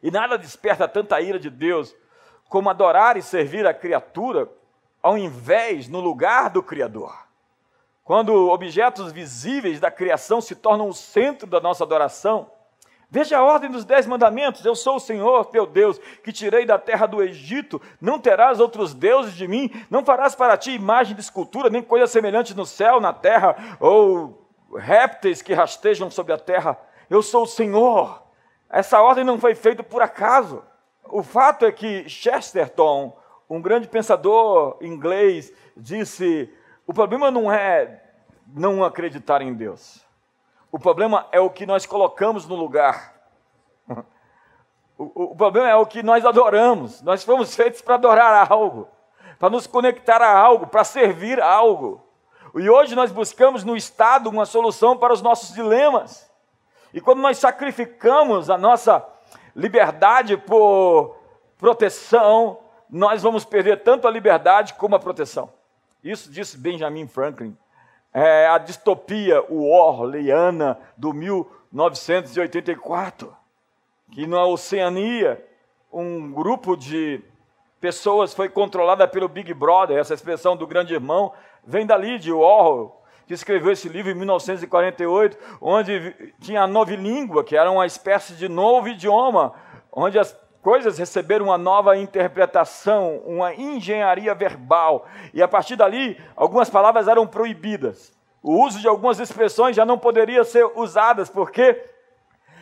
E 0.04 0.12
nada 0.12 0.38
desperta 0.38 0.88
tanta 0.88 1.20
ira 1.20 1.40
de 1.40 1.50
Deus 1.50 1.96
como 2.48 2.70
adorar 2.70 3.18
e 3.18 3.22
servir 3.22 3.66
a 3.66 3.74
criatura 3.74 4.48
ao 5.02 5.18
invés 5.18 5.88
no 5.88 6.00
lugar 6.00 6.50
do 6.50 6.62
Criador. 6.62 7.26
Quando 8.04 8.50
objetos 8.50 9.12
visíveis 9.12 9.80
da 9.80 9.90
criação 9.90 10.40
se 10.40 10.56
tornam 10.56 10.88
o 10.88 10.94
centro 10.94 11.48
da 11.48 11.60
nossa 11.60 11.84
adoração, 11.84 12.52
Veja 13.10 13.38
a 13.38 13.44
ordem 13.44 13.70
dos 13.70 13.86
dez 13.86 14.06
mandamentos: 14.06 14.66
Eu 14.66 14.76
sou 14.76 14.98
o 14.98 15.00
Senhor 15.00 15.46
teu 15.46 15.66
Deus, 15.66 16.00
que 16.24 16.32
tirei 16.32 16.66
da 16.66 16.78
terra 16.78 17.06
do 17.06 17.22
Egito. 17.22 17.82
Não 18.02 18.20
terás 18.20 18.60
outros 18.60 18.94
deuses 18.94 19.34
de 19.34 19.48
mim, 19.48 19.72
não 19.90 20.04
farás 20.04 20.36
para 20.36 20.58
ti 20.58 20.72
imagem 20.72 21.16
de 21.16 21.22
escultura, 21.22 21.70
nem 21.70 21.82
coisa 21.82 22.08
semelhante 22.08 22.56
no 22.56 22.66
céu, 22.66 23.00
na 23.00 23.14
terra, 23.14 23.78
ou 23.80 24.48
répteis 24.76 25.42
que 25.42 25.54
rastejam 25.54 26.10
sobre 26.10 26.34
a 26.34 26.38
terra. 26.38 26.78
Eu 27.10 27.22
sou 27.22 27.44
o 27.44 27.48
Senhor. 27.48 28.24
Essa 28.70 29.02
ordem 29.02 29.24
não 29.24 29.40
foi 29.40 29.56
feita 29.56 29.84
por 29.84 30.02
acaso. 30.02 30.64
O 31.04 31.22
fato 31.22 31.66
é 31.66 31.72
que 31.72 32.10
Chesterton, 32.10 33.16
um 33.50 33.62
grande 33.62 33.88
pensador 33.88 34.78
inglês, 34.82 35.54
disse: 35.78 36.52
o 36.88 36.94
problema 36.94 37.32
não 37.32 37.52
é 37.52 38.02
não 38.48 38.84
acreditar 38.84 39.42
em 39.42 39.54
Deus. 39.54 40.05
O 40.76 40.80
problema 40.80 41.26
é 41.32 41.40
o 41.40 41.50
que 41.50 41.66
nós 41.66 41.86
colocamos 41.86 42.46
no 42.46 42.56
lugar. 42.56 43.14
O, 44.98 45.32
o, 45.32 45.36
problema 45.36 45.68
é 45.68 45.76
o 45.76 45.86
que 45.86 46.02
nós 46.02 46.26
adoramos. 46.26 47.02
Nós 47.02 47.22
fomos 47.22 47.54
feitos 47.54 47.82
para 47.82 47.96
adorar 47.96 48.50
algo, 48.50 48.88
para 49.38 49.50
nos 49.50 49.68
conectar 49.68 50.22
a 50.22 50.40
algo, 50.40 50.68
para 50.68 50.86
servir 50.86 51.42
a 51.42 51.52
algo. 51.52 52.02
E 52.56 52.70
hoje 52.70 52.96
nós 52.96 53.12
buscamos 53.12 53.66
no 53.66 53.76
Estado 53.76 54.30
uma 54.30 54.46
solução 54.46 54.96
para 54.98 55.12
os 55.12 55.22
nossos 55.22 55.54
dilemas. 55.54 56.32
E 56.94 57.02
quando 57.02 57.20
nós 57.20 57.38
sacrificamos 57.38 58.50
a 58.50 58.58
nossa 58.58 59.06
liberdade 59.54 60.38
por 60.38 61.18
proteção, 61.58 62.60
nós 62.90 63.22
vamos 63.22 63.44
perder 63.44 63.84
tanto 63.84 64.08
a 64.08 64.12
liberdade 64.12 64.76
como 64.76 64.96
a 64.96 65.00
proteção. 65.00 65.52
Isso 66.02 66.32
disse 66.32 66.58
Benjamin 66.58 67.06
Franklin. 67.06 67.58
É 68.18 68.48
a 68.48 68.58
distopia 68.58 69.44
Orleana 69.52 70.80
do 70.96 71.14
1984, 71.14 73.36
que 74.14 74.26
na 74.26 74.46
Oceania 74.46 75.46
um 75.92 76.32
grupo 76.32 76.78
de 76.78 77.22
pessoas 77.82 78.34
foi 78.34 78.48
controlada 78.48 79.06
pelo 79.06 79.28
Big 79.28 79.54
Brother, 79.54 79.98
essa 79.98 80.14
expressão 80.14 80.56
do 80.56 80.66
grande 80.66 80.94
irmão 80.94 81.34
vem 81.62 81.86
dali 81.86 82.18
de 82.18 82.32
Orwell, 82.32 82.96
que 83.28 83.34
escreveu 83.34 83.74
esse 83.74 83.90
livro 83.90 84.14
em 84.14 84.16
1948, 84.16 85.38
onde 85.60 86.34
tinha 86.40 86.62
a 86.62 86.68
novilíngua, 86.68 87.44
que 87.44 87.58
era 87.58 87.70
uma 87.70 87.86
espécie 87.86 88.36
de 88.36 88.48
novo 88.48 88.88
idioma, 88.88 89.54
onde 89.92 90.18
as 90.18 90.32
coisas 90.66 90.98
receberam 90.98 91.46
uma 91.46 91.60
nova 91.60 91.96
interpretação, 91.96 93.18
uma 93.24 93.54
engenharia 93.54 94.34
verbal, 94.34 95.06
e 95.32 95.40
a 95.44 95.48
partir 95.48 95.76
dali 95.76 96.20
algumas 96.36 96.72
palavras 96.72 97.08
eram 97.08 97.28
proibidas. 97.28 98.12
O 98.42 98.66
uso 98.66 98.80
de 98.80 98.88
algumas 98.88 99.20
expressões 99.20 99.76
já 99.76 99.86
não 99.86 100.00
poderia 100.00 100.44
ser 100.44 100.66
usadas, 100.76 101.30
porque 101.30 101.80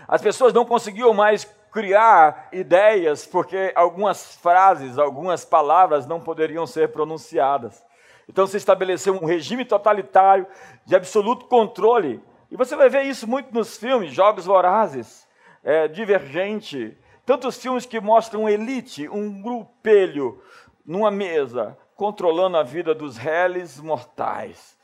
as 0.06 0.22
pessoas 0.22 0.52
não 0.52 0.66
conseguiam 0.66 1.14
mais 1.14 1.46
criar 1.72 2.50
ideias, 2.52 3.26
porque 3.26 3.72
algumas 3.74 4.36
frases, 4.36 4.98
algumas 4.98 5.46
palavras 5.46 6.06
não 6.06 6.20
poderiam 6.20 6.68
ser 6.68 6.92
pronunciadas. 6.92 7.82
Então 8.28 8.46
se 8.46 8.58
estabeleceu 8.58 9.14
um 9.14 9.26
regime 9.26 9.64
totalitário 9.64 10.46
de 10.86 10.94
absoluto 10.94 11.46
controle. 11.46 12.22
E 12.52 12.58
você 12.58 12.76
vai 12.76 12.90
ver 12.90 13.04
isso 13.04 13.26
muito 13.26 13.54
nos 13.54 13.78
filmes, 13.78 14.12
Jogos 14.12 14.44
Vorazes, 14.44 15.26
é, 15.64 15.88
Divergente, 15.88 16.98
tantos 17.26 17.58
filmes 17.58 17.86
que 17.86 18.00
mostram 18.00 18.50
elite, 18.50 19.08
um 19.08 19.42
grupelho 19.42 20.42
numa 20.86 21.10
mesa, 21.10 21.78
controlando 21.96 22.58
a 22.58 22.64
vida 22.64 22.94
dos 22.94 23.18
réis 23.18 23.80
mortais. 23.80 24.78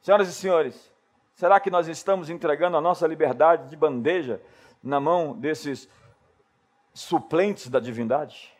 Senhoras 0.00 0.28
e 0.28 0.32
senhores, 0.32 0.92
será 1.34 1.60
que 1.60 1.70
nós 1.70 1.88
estamos 1.88 2.30
entregando 2.30 2.76
a 2.76 2.80
nossa 2.80 3.06
liberdade 3.06 3.68
de 3.68 3.76
bandeja 3.76 4.40
na 4.82 4.98
mão 4.98 5.34
desses 5.34 5.88
suplentes 6.94 7.68
da 7.68 7.80
divindade? 7.80 8.54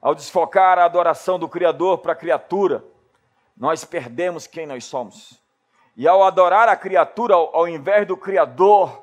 Ao 0.00 0.14
desfocar 0.14 0.78
a 0.78 0.84
adoração 0.84 1.38
do 1.38 1.48
Criador 1.48 1.98
para 1.98 2.12
a 2.12 2.16
criatura, 2.16 2.84
nós 3.56 3.84
perdemos 3.84 4.46
quem 4.46 4.66
nós 4.66 4.84
somos. 4.84 5.42
E 5.96 6.06
ao 6.06 6.22
adorar 6.22 6.68
a 6.68 6.76
criatura 6.76 7.34
ao, 7.34 7.54
ao 7.56 7.68
invés 7.68 8.06
do 8.06 8.16
Criador, 8.16 9.02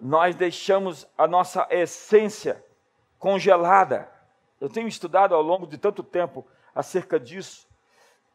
nós 0.00 0.34
deixamos 0.34 1.06
a 1.16 1.28
nossa 1.28 1.66
essência 1.70 2.64
congelada. 3.20 4.08
Eu 4.60 4.68
tenho 4.68 4.88
estudado 4.88 5.34
ao 5.34 5.42
longo 5.42 5.66
de 5.66 5.78
tanto 5.78 6.02
tempo 6.02 6.44
acerca 6.74 7.20
disso, 7.20 7.68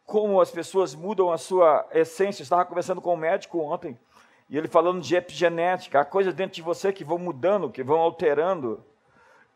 como 0.06 0.40
as 0.40 0.52
pessoas 0.52 0.94
mudam 0.94 1.32
a 1.32 1.38
sua 1.38 1.86
essência. 1.92 2.42
Eu 2.42 2.46
estava 2.46 2.64
conversando 2.64 3.02
com 3.02 3.14
um 3.14 3.18
médico 3.18 3.60
ontem, 3.60 4.00
e 4.48 4.58
ele 4.58 4.68
falando 4.68 5.02
de 5.02 5.16
epigenética, 5.16 6.00
há 6.00 6.06
coisas 6.06 6.34
dentro 6.34 6.56
de 6.56 6.62
você 6.62 6.94
que 6.94 7.04
vão 7.04 7.18
mudando, 7.18 7.72
que 7.72 7.84
vão 7.84 8.00
alterando. 8.00 8.86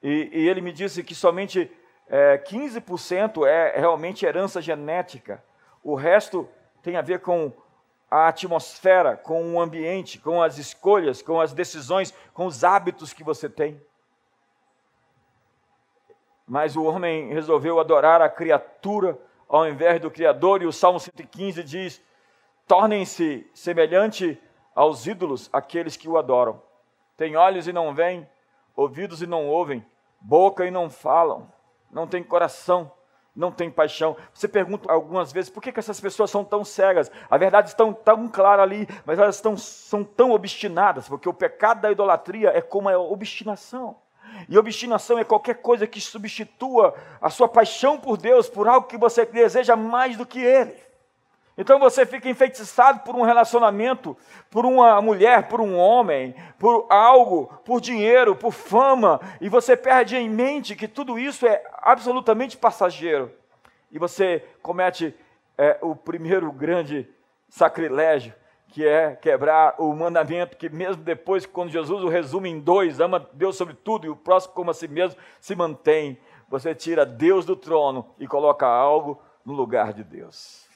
E, 0.01 0.29
e 0.33 0.49
ele 0.49 0.61
me 0.61 0.73
disse 0.73 1.03
que 1.03 1.13
somente 1.13 1.71
é, 2.07 2.37
15% 2.39 3.45
é 3.47 3.77
realmente 3.77 4.25
herança 4.25 4.59
genética. 4.59 5.43
O 5.83 5.93
resto 5.93 6.49
tem 6.81 6.97
a 6.97 7.01
ver 7.01 7.19
com 7.19 7.53
a 8.09 8.29
atmosfera, 8.29 9.15
com 9.15 9.53
o 9.53 9.61
ambiente, 9.61 10.17
com 10.17 10.41
as 10.41 10.57
escolhas, 10.57 11.21
com 11.21 11.39
as 11.39 11.53
decisões, 11.53 12.11
com 12.33 12.47
os 12.47 12.63
hábitos 12.63 13.13
que 13.13 13.23
você 13.23 13.47
tem. 13.47 13.79
Mas 16.49 16.75
o 16.75 16.83
homem 16.83 17.31
resolveu 17.31 17.79
adorar 17.79 18.23
a 18.23 18.27
criatura 18.27 19.15
ao 19.47 19.67
invés 19.67 20.01
do 20.01 20.09
Criador, 20.09 20.63
e 20.63 20.65
o 20.65 20.73
Salmo 20.73 20.99
115 20.99 21.63
diz: 21.63 22.01
tornem-se 22.67 23.47
semelhante 23.53 24.41
aos 24.73 25.05
ídolos 25.05 25.47
aqueles 25.53 25.95
que 25.95 26.09
o 26.09 26.17
adoram. 26.17 26.59
Tem 27.15 27.35
olhos 27.35 27.67
e 27.67 27.71
não 27.71 27.93
veem, 27.93 28.27
ouvidos 28.75 29.21
e 29.21 29.27
não 29.27 29.47
ouvem, 29.47 29.85
boca 30.19 30.65
e 30.65 30.71
não 30.71 30.89
falam, 30.89 31.47
não 31.91 32.07
tem 32.07 32.23
coração 32.23 32.91
não 33.35 33.51
tem 33.53 33.71
paixão. 33.71 34.17
Você 34.33 34.49
pergunta 34.49 34.91
algumas 34.91 35.31
vezes 35.31 35.49
por 35.49 35.63
que, 35.63 35.71
que 35.71 35.79
essas 35.79 35.99
pessoas 36.01 36.29
são 36.29 36.43
tão 36.43 36.65
cegas? 36.65 37.09
A 37.29 37.37
verdade 37.37 37.69
está 37.69 37.89
tão 37.93 38.27
clara 38.27 38.61
ali, 38.61 38.85
mas 39.05 39.17
elas 39.17 39.35
estão, 39.35 39.55
são 39.55 40.03
tão 40.03 40.31
obstinadas, 40.31 41.07
porque 41.07 41.29
o 41.29 41.33
pecado 41.33 41.79
da 41.79 41.91
idolatria 41.91 42.49
é 42.49 42.61
como 42.61 42.89
a 42.89 42.97
obstinação. 42.97 43.95
E 44.47 44.57
obstinação 44.57 45.19
é 45.19 45.23
qualquer 45.23 45.55
coisa 45.55 45.87
que 45.87 45.99
substitua 45.99 46.95
a 47.21 47.29
sua 47.29 47.47
paixão 47.47 47.97
por 47.99 48.17
Deus 48.17 48.49
por 48.49 48.67
algo 48.67 48.87
que 48.87 48.97
você 48.97 49.25
deseja 49.25 49.75
mais 49.75 50.15
do 50.15 50.25
que 50.25 50.39
Ele. 50.39 50.75
Então 51.59 51.77
você 51.77 52.05
fica 52.05 52.29
enfeitiçado 52.29 53.01
por 53.01 53.15
um 53.17 53.21
relacionamento, 53.21 54.15
por 54.49 54.65
uma 54.65 55.01
mulher, 55.01 55.49
por 55.49 55.59
um 55.59 55.77
homem, 55.77 56.33
por 56.57 56.87
algo, 56.89 57.47
por 57.65 57.81
dinheiro, 57.81 58.33
por 58.33 58.53
fama, 58.53 59.19
e 59.41 59.49
você 59.49 59.75
perde 59.75 60.15
em 60.15 60.29
mente 60.29 60.73
que 60.73 60.87
tudo 60.87 61.19
isso 61.19 61.45
é 61.45 61.61
absolutamente 61.81 62.55
passageiro. 62.55 63.29
E 63.91 63.99
você 63.99 64.41
comete 64.61 65.13
é, 65.57 65.77
o 65.81 65.93
primeiro 65.93 66.49
grande 66.49 67.09
sacrilégio, 67.49 68.33
que 68.71 68.85
é 68.85 69.15
quebrar 69.15 69.75
o 69.79 69.93
mandamento 69.93 70.55
que 70.55 70.69
mesmo 70.69 71.03
depois, 71.03 71.45
quando 71.45 71.71
Jesus 71.71 72.03
o 72.03 72.07
resume 72.07 72.49
em 72.49 72.59
dois, 72.59 72.99
ama 72.99 73.27
Deus 73.33 73.55
sobre 73.55 73.73
tudo 73.73 74.05
e 74.05 74.09
o 74.09 74.15
próximo 74.15 74.53
como 74.53 74.71
a 74.71 74.73
si 74.73 74.87
mesmo, 74.87 75.19
se 75.39 75.55
mantém. 75.55 76.17
Você 76.47 76.73
tira 76.73 77.05
Deus 77.05 77.45
do 77.45 77.55
trono 77.55 78.09
e 78.19 78.27
coloca 78.27 78.67
algo 78.67 79.21
no 79.43 79.53
lugar 79.53 79.93
de 79.93 80.03
Deus. 80.03 80.67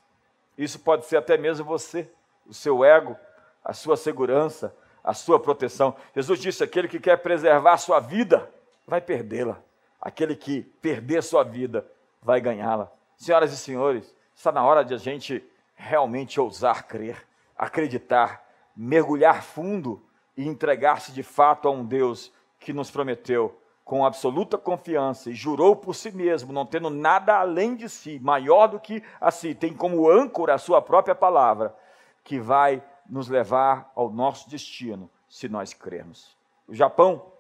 Isso 0.58 0.80
pode 0.80 1.06
ser 1.06 1.18
até 1.18 1.38
mesmo 1.38 1.66
você, 1.66 2.10
o 2.48 2.54
seu 2.54 2.84
ego, 2.84 3.16
a 3.64 3.74
sua 3.74 3.96
segurança, 3.96 4.76
a 5.04 5.14
sua 5.14 5.40
proteção. 5.40 5.96
Jesus 6.16 6.40
disse: 6.40 6.64
aquele 6.64 6.88
que 6.88 7.00
quer 7.00 7.18
preservar 7.18 7.74
a 7.74 7.78
sua 7.78 8.00
vida, 8.00 8.50
vai 8.88 9.02
perdê-la. 9.02 9.60
Aquele 10.02 10.36
que 10.36 10.62
perder 10.62 11.24
sua 11.24 11.44
vida, 11.44 11.86
vai 12.22 12.42
ganhá-la. 12.42 12.92
Senhoras 13.18 13.54
e 13.54 13.58
senhores, 13.58 14.14
está 14.36 14.52
na 14.52 14.64
hora 14.64 14.84
de 14.84 14.94
a 14.94 14.98
gente 14.98 15.44
realmente 15.76 16.40
ousar 16.40 16.88
crer, 16.88 17.18
acreditar, 17.64 18.44
mergulhar 18.76 19.44
fundo 19.44 20.04
e 20.36 20.48
entregar-se 20.48 21.12
de 21.12 21.24
fato 21.24 21.68
a 21.68 21.72
um 21.72 21.86
Deus 21.86 22.32
que 22.60 22.74
nos 22.74 22.90
prometeu 22.90 23.60
com 23.84 24.06
absoluta 24.06 24.58
confiança 24.58 25.30
e 25.30 25.34
jurou 25.34 25.76
por 25.76 25.94
si 25.94 26.12
mesmo, 26.12 26.54
não 26.54 26.66
tendo 26.66 26.90
nada 26.90 27.36
além 27.36 27.76
de 27.76 27.90
si, 27.90 28.20
maior 28.20 28.68
do 28.68 28.80
que 28.80 29.04
a 29.20 29.30
si, 29.30 29.54
tem 29.54 29.74
como 29.74 30.10
âncora 30.10 30.54
a 30.54 30.58
sua 30.58 30.82
própria 30.82 31.14
palavra, 31.14 31.76
que 32.24 32.40
vai 32.40 32.82
nos 33.08 33.28
levar 33.28 33.92
ao 33.94 34.10
nosso 34.10 34.50
destino, 34.50 35.10
se 35.28 35.50
nós 35.50 35.74
crermos. 35.74 36.38
O 36.68 36.74
Japão 36.74 37.34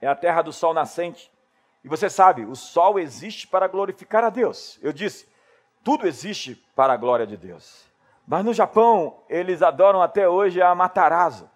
é 0.00 0.06
a 0.06 0.14
terra 0.14 0.42
do 0.42 0.52
sol 0.52 0.72
nascente. 0.72 1.30
E 1.82 1.88
você 1.88 2.08
sabe, 2.08 2.44
o 2.44 2.54
sol 2.54 2.98
existe 2.98 3.48
para 3.48 3.66
glorificar 3.66 4.22
a 4.22 4.30
Deus. 4.30 4.78
Eu 4.82 4.92
disse, 4.92 5.26
tudo 5.82 6.06
existe 6.06 6.54
para 6.76 6.92
a 6.92 6.96
glória 6.96 7.26
de 7.26 7.36
Deus. 7.36 7.89
Mas 8.30 8.44
no 8.44 8.54
Japão, 8.54 9.24
eles 9.28 9.60
adoram 9.60 10.00
até 10.00 10.28
hoje 10.28 10.62
a 10.62 10.72
Matarazo, 10.72 11.50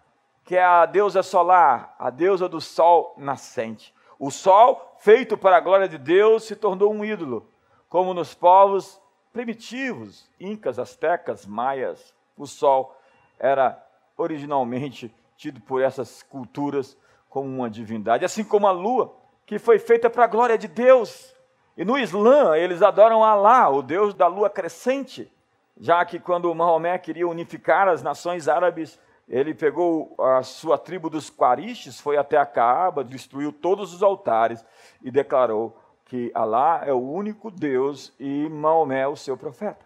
que 0.45 0.57
é 0.57 0.65
a 0.65 0.85
deusa 0.85 1.23
solar, 1.23 1.95
a 1.97 2.11
deusa 2.11 2.49
do 2.49 2.61
sol 2.61 3.15
nascente. 3.17 3.95
O 4.19 4.29
sol, 4.29 4.97
feito 4.99 5.39
para 5.39 5.57
a 5.57 5.61
glória 5.61 5.87
de 5.87 5.97
Deus, 5.97 6.43
se 6.43 6.57
tornou 6.57 6.93
um 6.93 7.05
ídolo, 7.05 7.49
como 7.89 8.13
nos 8.13 8.35
povos 8.35 9.01
primitivos, 9.33 10.29
incas, 10.41 10.81
astecas, 10.81 11.47
maias. 11.47 12.13
O 12.37 12.45
sol 12.45 12.93
era 13.39 13.81
originalmente 14.17 15.15
tido 15.37 15.61
por 15.61 15.81
essas 15.81 16.25
culturas 16.25 16.99
como 17.31 17.47
uma 17.47 17.71
divindade, 17.71 18.25
assim 18.25 18.43
como 18.43 18.67
a 18.67 18.73
lua, 18.73 19.15
que 19.47 19.61
foi 19.61 19.79
feita 19.79 20.11
para 20.11 20.25
a 20.25 20.27
glória 20.27 20.59
de 20.59 20.67
Deus. 20.67 21.37
E 21.77 21.85
no 21.85 21.97
Islã, 21.97 22.57
eles 22.57 22.83
adoram 22.83 23.23
Alá, 23.23 23.69
o 23.69 23.81
Deus 23.81 24.13
da 24.13 24.27
lua 24.27 24.51
crescente, 24.51 25.33
já 25.77 26.05
que 26.05 26.19
quando 26.19 26.55
Maomé 26.55 26.99
queria 26.99 27.27
unificar 27.27 27.89
as 27.89 28.03
nações 28.03 28.49
árabes, 28.49 28.99
ele 29.29 29.55
pegou 29.55 30.15
a 30.19 30.43
sua 30.43 30.79
tribo 30.79 31.09
dos 31.09 31.31
Quaristes, 31.31 32.01
foi 32.01 32.17
até 32.17 32.37
a 32.37 32.47
Caaba, 32.47 33.03
destruiu 33.03 33.53
todos 33.53 33.95
os 33.95 34.03
altares 34.03 34.65
e 35.03 35.11
declarou 35.11 35.77
que 36.05 36.31
Alá 36.35 36.83
é 36.85 36.93
o 36.93 37.01
único 37.01 37.51
Deus 37.51 38.13
e 38.21 38.49
Maomé 38.49 39.01
é 39.01 39.09
o 39.09 39.17
seu 39.17 39.37
profeta. 39.37 39.85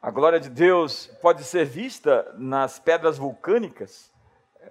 A 0.00 0.10
glória 0.10 0.40
de 0.40 0.48
Deus 0.48 1.06
pode 1.20 1.44
ser 1.44 1.64
vista 1.64 2.32
nas 2.38 2.78
pedras 2.78 3.18
vulcânicas, 3.18 4.12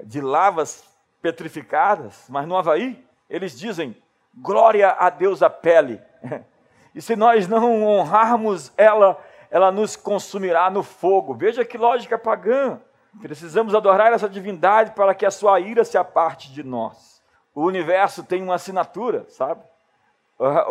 de 0.04 0.20
lavas 0.20 0.84
petrificadas, 1.22 2.26
mas 2.30 2.48
no 2.48 2.58
Havaí 2.58 3.04
eles 3.30 3.58
dizem 3.58 3.96
glória 4.34 4.90
a 4.92 5.10
Deus 5.10 5.42
a 5.42 5.50
pele. 5.50 6.02
E 6.94 7.02
se 7.02 7.14
nós 7.14 7.46
não 7.46 7.84
honrarmos 7.84 8.72
ela, 8.78 9.22
ela 9.56 9.72
nos 9.72 9.96
consumirá 9.96 10.70
no 10.70 10.84
fogo. 10.84 11.34
Veja 11.34 11.64
que 11.64 11.78
lógica 11.78 12.18
pagã. 12.18 12.78
Precisamos 13.22 13.74
adorar 13.74 14.12
essa 14.12 14.28
divindade 14.28 14.92
para 14.92 15.16
que 15.16 15.26
a 15.26 15.32
sua 15.32 15.62
ira 15.62 15.86
se 15.86 15.98
aparte 15.98 16.52
de 16.52 16.62
nós. 16.62 17.24
O 17.54 17.64
universo 17.64 18.22
tem 18.22 18.44
uma 18.44 18.56
assinatura, 18.56 19.26
sabe? 19.30 19.64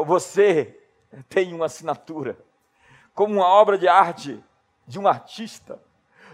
Você 0.04 0.78
tem 1.30 1.54
uma 1.54 1.64
assinatura. 1.64 2.36
Como 3.14 3.36
uma 3.36 3.48
obra 3.48 3.78
de 3.78 3.88
arte 3.88 4.44
de 4.86 4.98
um 4.98 5.08
artista. 5.08 5.80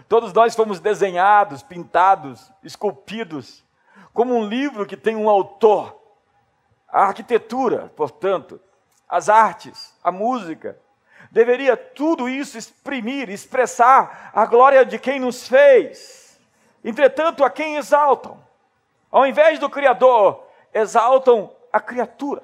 Todos 0.09 0.33
nós 0.33 0.53
fomos 0.53 0.81
desenhados, 0.81 1.63
pintados, 1.63 2.51
esculpidos, 2.61 3.63
como 4.13 4.35
um 4.35 4.45
livro 4.45 4.85
que 4.85 4.97
tem 4.97 5.15
um 5.15 5.29
autor. 5.29 5.97
A 6.89 7.03
arquitetura, 7.03 7.89
portanto, 7.95 8.59
as 9.07 9.29
artes, 9.29 9.97
a 10.03 10.11
música, 10.11 10.77
deveria 11.29 11.75
tudo 11.75 12.29
isso 12.29 12.57
exprimir, 12.57 13.29
expressar 13.29 14.31
a 14.33 14.45
glória 14.45 14.85
de 14.85 14.97
quem 14.97 15.19
nos 15.19 15.47
fez. 15.47 16.39
Entretanto, 16.83 17.43
a 17.43 17.49
quem 17.49 17.75
exaltam? 17.75 18.41
Ao 19.11 19.25
invés 19.25 19.59
do 19.59 19.69
Criador, 19.69 20.43
exaltam 20.73 21.51
a 21.71 21.79
criatura. 21.79 22.41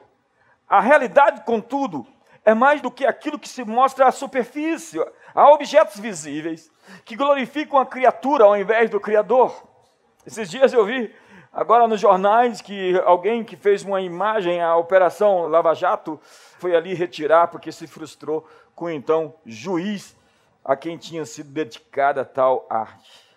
A 0.68 0.80
realidade, 0.82 1.42
contudo, 1.46 2.06
é 2.44 2.54
mais 2.54 2.82
do 2.82 2.92
que 2.92 3.06
aquilo 3.06 3.40
que 3.40 3.50
se 3.50 3.64
mostra 3.64 4.08
à 4.08 4.12
superfície. 4.12 5.00
Há 5.34 5.52
objetos 5.52 6.00
visíveis 6.00 6.72
que 7.04 7.16
glorificam 7.16 7.80
a 7.80 7.86
criatura 7.86 8.46
ao 8.46 8.56
invés 8.56 8.90
do 8.90 9.00
Criador. 9.00 9.64
Esses 10.26 10.50
dias 10.50 10.74
eu 10.74 10.86
vi 10.86 11.14
agora 11.54 11.88
nos 11.88 12.00
jornais 12.00 12.62
que 12.62 13.00
alguém 13.06 13.44
que 13.44 13.56
fez 13.56 13.84
uma 13.84 14.02
imagem, 14.02 14.62
a 14.62 14.76
Operação 14.76 15.48
Lava 15.48 15.74
Jato, 15.74 16.20
foi 16.58 16.76
ali 16.76 16.94
retirar 16.94 17.48
porque 17.48 17.72
se 17.72 17.88
frustrou 17.88 18.48
com 18.76 18.86
o 18.86 18.90
então 18.90 19.34
juiz 19.46 20.16
a 20.64 20.76
quem 20.76 20.98
tinha 20.98 21.26
sido 21.26 21.50
dedicada 21.50 22.26
tal 22.26 22.66
arte. 22.70 23.28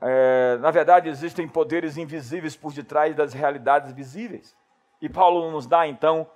É, 0.00 0.56
na 0.60 0.70
verdade, 0.70 1.08
existem 1.08 1.46
poderes 1.46 1.96
invisíveis 1.96 2.56
por 2.56 2.72
detrás 2.72 3.14
das 3.14 3.34
realidades 3.34 3.92
visíveis. 3.92 4.56
E 5.00 5.08
Paulo 5.08 5.50
nos 5.50 5.66
dá 5.66 5.86
então 5.86 6.26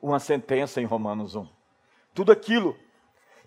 uma 0.00 0.18
sentença 0.18 0.80
em 0.80 0.84
Romanos 0.84 1.36
1. 1.36 1.46
Tudo 2.12 2.32
aquilo 2.32 2.76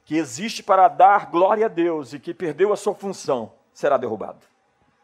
que 0.05 0.15
existe 0.15 0.63
para 0.63 0.87
dar 0.87 1.29
glória 1.29 1.65
a 1.65 1.69
Deus 1.69 2.13
e 2.13 2.19
que 2.19 2.33
perdeu 2.33 2.71
a 2.71 2.77
sua 2.77 2.95
função 2.95 3.51
será 3.73 3.97
derrubado. 3.97 4.39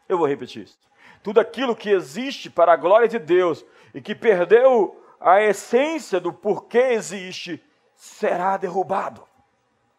Eu 0.08 0.18
vou 0.18 0.28
repetir 0.28 0.64
isso. 0.64 0.80
Tudo 1.22 1.40
aquilo 1.40 1.76
que 1.76 1.90
existe 1.90 2.50
para 2.50 2.74
a 2.74 2.78
glória 2.78 3.08
de 3.08 3.20
Deus 3.20 3.66
e 3.94 4.02
que 4.02 4.16
perdeu 4.16 5.01
a 5.22 5.42
essência 5.42 6.20
do 6.20 6.34
porquê 6.34 6.80
existe 6.94 7.64
será 7.96 8.58
derrubado. 8.58 9.24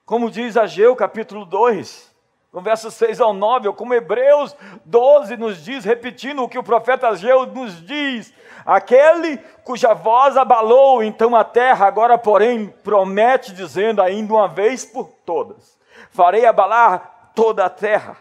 Como 0.04 0.30
diz 0.30 0.56
Ageu 0.56 0.96
capítulo 0.96 1.44
2, 1.44 2.12
no 2.52 2.60
verso 2.60 2.90
6 2.90 3.20
ao 3.20 3.32
9, 3.32 3.68
ou 3.68 3.74
como 3.74 3.94
Hebreus 3.94 4.54
12 4.84 5.36
nos 5.36 5.64
diz, 5.64 5.84
repetindo 5.84 6.42
o 6.42 6.48
que 6.48 6.58
o 6.58 6.62
profeta 6.62 7.08
Ageu 7.08 7.46
nos 7.46 7.86
diz: 7.86 8.34
aquele 8.66 9.38
cuja 9.64 9.94
voz 9.94 10.36
abalou 10.36 11.02
então 11.02 11.36
a 11.36 11.44
terra, 11.44 11.86
agora, 11.86 12.18
porém, 12.18 12.68
promete, 12.82 13.52
dizendo 13.52 14.02
ainda 14.02 14.34
uma 14.34 14.48
vez 14.48 14.84
por 14.84 15.08
todas: 15.24 15.78
farei 16.10 16.44
abalar 16.44 17.30
toda 17.34 17.64
a 17.64 17.70
terra, 17.70 18.16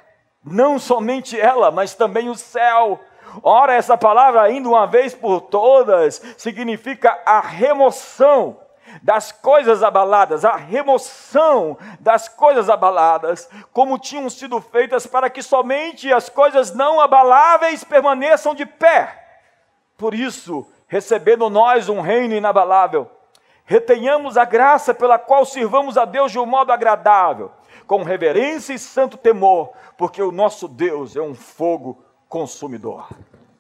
não 0.45 0.77
somente 0.77 1.37
ela, 1.37 1.71
mas 1.71 1.95
também 1.95 2.29
o 2.29 2.35
céu. 2.35 2.99
Ora, 3.43 3.73
essa 3.73 3.97
palavra, 3.97 4.41
ainda 4.41 4.67
uma 4.67 4.85
vez 4.85 5.13
por 5.13 5.41
todas, 5.41 6.21
significa 6.37 7.21
a 7.25 7.39
remoção 7.39 8.57
das 9.01 9.31
coisas 9.31 9.83
abaladas, 9.83 10.43
a 10.43 10.55
remoção 10.55 11.77
das 11.99 12.27
coisas 12.27 12.69
abaladas, 12.69 13.49
como 13.71 13.97
tinham 13.97 14.29
sido 14.29 14.59
feitas 14.59 15.07
para 15.07 15.29
que 15.29 15.41
somente 15.41 16.11
as 16.11 16.29
coisas 16.29 16.73
não 16.73 16.99
abaláveis 16.99 17.83
permaneçam 17.83 18.53
de 18.53 18.65
pé. 18.65 19.17
Por 19.97 20.13
isso, 20.13 20.67
recebendo 20.87 21.49
nós 21.49 21.87
um 21.87 22.01
reino 22.01 22.33
inabalável, 22.33 23.09
retenhamos 23.63 24.35
a 24.35 24.43
graça 24.43 24.93
pela 24.93 25.17
qual 25.17 25.45
sirvamos 25.45 25.97
a 25.97 26.03
Deus 26.03 26.31
de 26.31 26.39
um 26.39 26.45
modo 26.45 26.71
agradável, 26.73 27.51
com 27.87 28.03
reverência 28.03 28.73
e 28.73 28.79
santo 28.79 29.17
temor, 29.17 29.71
porque 29.97 30.21
o 30.21 30.31
nosso 30.31 30.67
Deus 30.67 31.15
é 31.15 31.21
um 31.21 31.35
fogo 31.35 32.03
consumidor. 32.31 33.09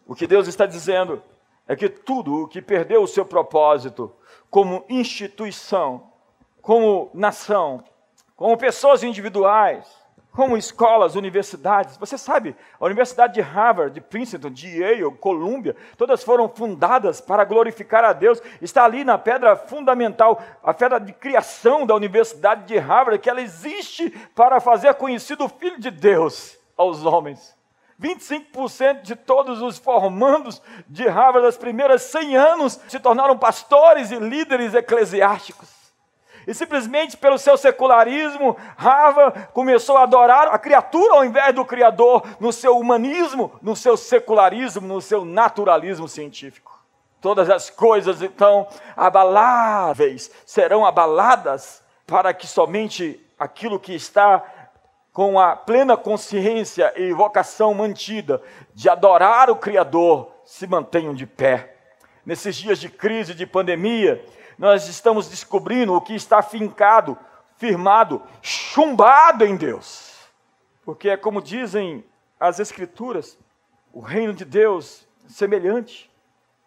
O 0.07 0.15
que 0.15 0.25
Deus 0.25 0.47
está 0.47 0.65
dizendo 0.65 1.21
é 1.67 1.75
que 1.75 1.89
tudo 1.89 2.43
o 2.43 2.47
que 2.47 2.61
perdeu 2.61 3.03
o 3.03 3.07
seu 3.07 3.25
propósito, 3.25 4.09
como 4.49 4.85
instituição, 4.87 6.09
como 6.61 7.11
nação, 7.13 7.83
como 8.33 8.57
pessoas 8.57 9.03
individuais, 9.03 9.85
como 10.31 10.55
escolas, 10.55 11.15
universidades. 11.15 11.97
Você 11.97 12.17
sabe, 12.17 12.55
a 12.79 12.85
Universidade 12.85 13.33
de 13.33 13.41
Harvard, 13.41 13.93
de 13.93 13.99
Princeton, 13.99 14.49
de 14.49 14.79
Yale, 14.79 15.11
Columbia, 15.17 15.75
todas 15.97 16.23
foram 16.23 16.47
fundadas 16.47 17.19
para 17.19 17.43
glorificar 17.43 18.05
a 18.05 18.13
Deus. 18.13 18.41
Está 18.61 18.85
ali 18.85 19.03
na 19.03 19.17
pedra 19.17 19.57
fundamental, 19.57 20.41
a 20.63 20.73
pedra 20.73 20.97
de 20.97 21.11
criação 21.11 21.85
da 21.85 21.93
Universidade 21.93 22.63
de 22.67 22.77
Harvard, 22.77 23.19
que 23.19 23.29
ela 23.29 23.41
existe 23.41 24.09
para 24.33 24.61
fazer 24.61 24.93
conhecido 24.93 25.43
o 25.43 25.49
Filho 25.49 25.77
de 25.77 25.91
Deus 25.91 26.57
aos 26.77 27.05
homens. 27.05 27.59
25% 28.01 29.03
de 29.03 29.15
todos 29.15 29.61
os 29.61 29.77
formandos 29.77 30.61
de 30.87 31.07
Harvard 31.07 31.45
das 31.45 31.57
primeiras 31.57 32.01
100 32.03 32.35
anos 32.35 32.79
se 32.87 32.99
tornaram 32.99 33.37
pastores 33.37 34.09
e 34.09 34.15
líderes 34.15 34.73
eclesiásticos. 34.73 35.69
E 36.47 36.53
simplesmente 36.53 37.15
pelo 37.15 37.37
seu 37.37 37.55
secularismo, 37.55 38.57
Harvard 38.75 39.49
começou 39.53 39.97
a 39.97 40.03
adorar 40.03 40.47
a 40.47 40.57
criatura 40.57 41.13
ao 41.13 41.23
invés 41.23 41.53
do 41.53 41.63
Criador, 41.63 42.23
no 42.39 42.51
seu 42.51 42.77
humanismo, 42.79 43.51
no 43.61 43.75
seu 43.75 43.95
secularismo, 43.95 44.87
no 44.87 44.99
seu 44.99 45.23
naturalismo 45.23 46.07
científico. 46.07 46.81
Todas 47.21 47.47
as 47.51 47.69
coisas, 47.69 48.23
então, 48.23 48.67
abaláveis 48.97 50.31
serão 50.43 50.83
abaladas 50.83 51.83
para 52.07 52.33
que 52.33 52.47
somente 52.47 53.23
aquilo 53.39 53.79
que 53.79 53.93
está 53.93 54.43
com 55.11 55.39
a 55.39 55.55
plena 55.55 55.97
consciência 55.97 56.93
e 56.95 57.11
vocação 57.11 57.73
mantida 57.73 58.41
de 58.73 58.89
adorar 58.89 59.49
o 59.49 59.55
Criador, 59.55 60.31
se 60.45 60.65
mantenham 60.65 61.13
de 61.13 61.25
pé. 61.25 61.75
Nesses 62.25 62.55
dias 62.55 62.79
de 62.79 62.89
crise, 62.89 63.33
de 63.33 63.45
pandemia, 63.45 64.23
nós 64.57 64.87
estamos 64.87 65.27
descobrindo 65.27 65.93
o 65.93 66.01
que 66.01 66.13
está 66.13 66.41
fincado, 66.41 67.17
firmado, 67.57 68.21
chumbado 68.41 69.45
em 69.45 69.55
Deus. 69.55 70.15
Porque 70.85 71.09
é 71.09 71.17
como 71.17 71.41
dizem 71.41 72.05
as 72.39 72.59
Escrituras, 72.59 73.37
o 73.93 73.99
reino 73.99 74.33
de 74.33 74.45
Deus 74.45 75.07
é 75.25 75.29
semelhante. 75.29 76.09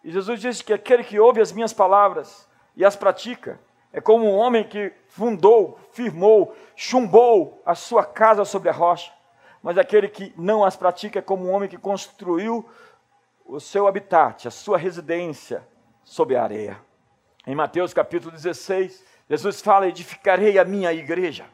E 0.03 0.11
Jesus 0.11 0.39
diz 0.39 0.61
que 0.61 0.71
aquele 0.71 1.03
que 1.03 1.19
ouve 1.19 1.41
as 1.41 1.51
minhas 1.51 1.73
palavras 1.73 2.47
e 2.75 2.85
as 2.85 2.95
pratica, 2.95 3.59
é 3.95 4.01
como 4.01 4.25
um 4.25 4.35
homem 4.35 4.65
que 4.65 4.91
fundou, 5.07 5.79
firmou, 5.93 6.53
chumbou 6.75 7.61
a 7.65 7.73
sua 7.73 8.03
casa 8.03 8.43
sobre 8.43 8.67
a 8.67 8.73
rocha. 8.73 9.09
Mas 9.63 9.77
aquele 9.77 10.09
que 10.09 10.33
não 10.35 10.65
as 10.65 10.75
pratica 10.75 11.19
é 11.19 11.21
como 11.21 11.45
um 11.45 11.51
homem 11.53 11.69
que 11.69 11.77
construiu 11.77 12.69
o 13.45 13.57
seu 13.57 13.87
habitat, 13.87 14.49
a 14.49 14.51
sua 14.51 14.77
residência 14.77 15.65
sobre 16.03 16.35
a 16.35 16.43
areia. 16.43 16.77
Em 17.47 17.55
Mateus 17.55 17.93
capítulo 17.93 18.33
16, 18.33 19.01
Jesus 19.29 19.61
fala: 19.61 19.87
Edificarei 19.87 20.59
a 20.59 20.65
minha 20.65 20.91
igreja, 20.91 21.45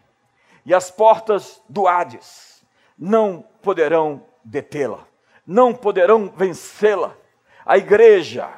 e 0.66 0.74
as 0.74 0.90
portas 0.90 1.62
do 1.70 1.88
Hades 1.88 2.66
não 2.98 3.46
poderão 3.62 4.26
detê-la, 4.44 5.06
não 5.46 5.76
poderão 5.76 6.28
vencê-la. 6.36 7.16
A 7.64 7.78
igreja 7.78 8.50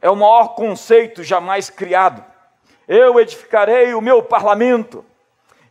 é 0.00 0.08
o 0.08 0.16
maior 0.16 0.54
conceito 0.54 1.22
jamais 1.22 1.68
criado 1.68 2.32
eu 2.88 3.18
edificarei 3.20 3.94
o 3.94 4.00
meu 4.00 4.22
parlamento. 4.22 5.04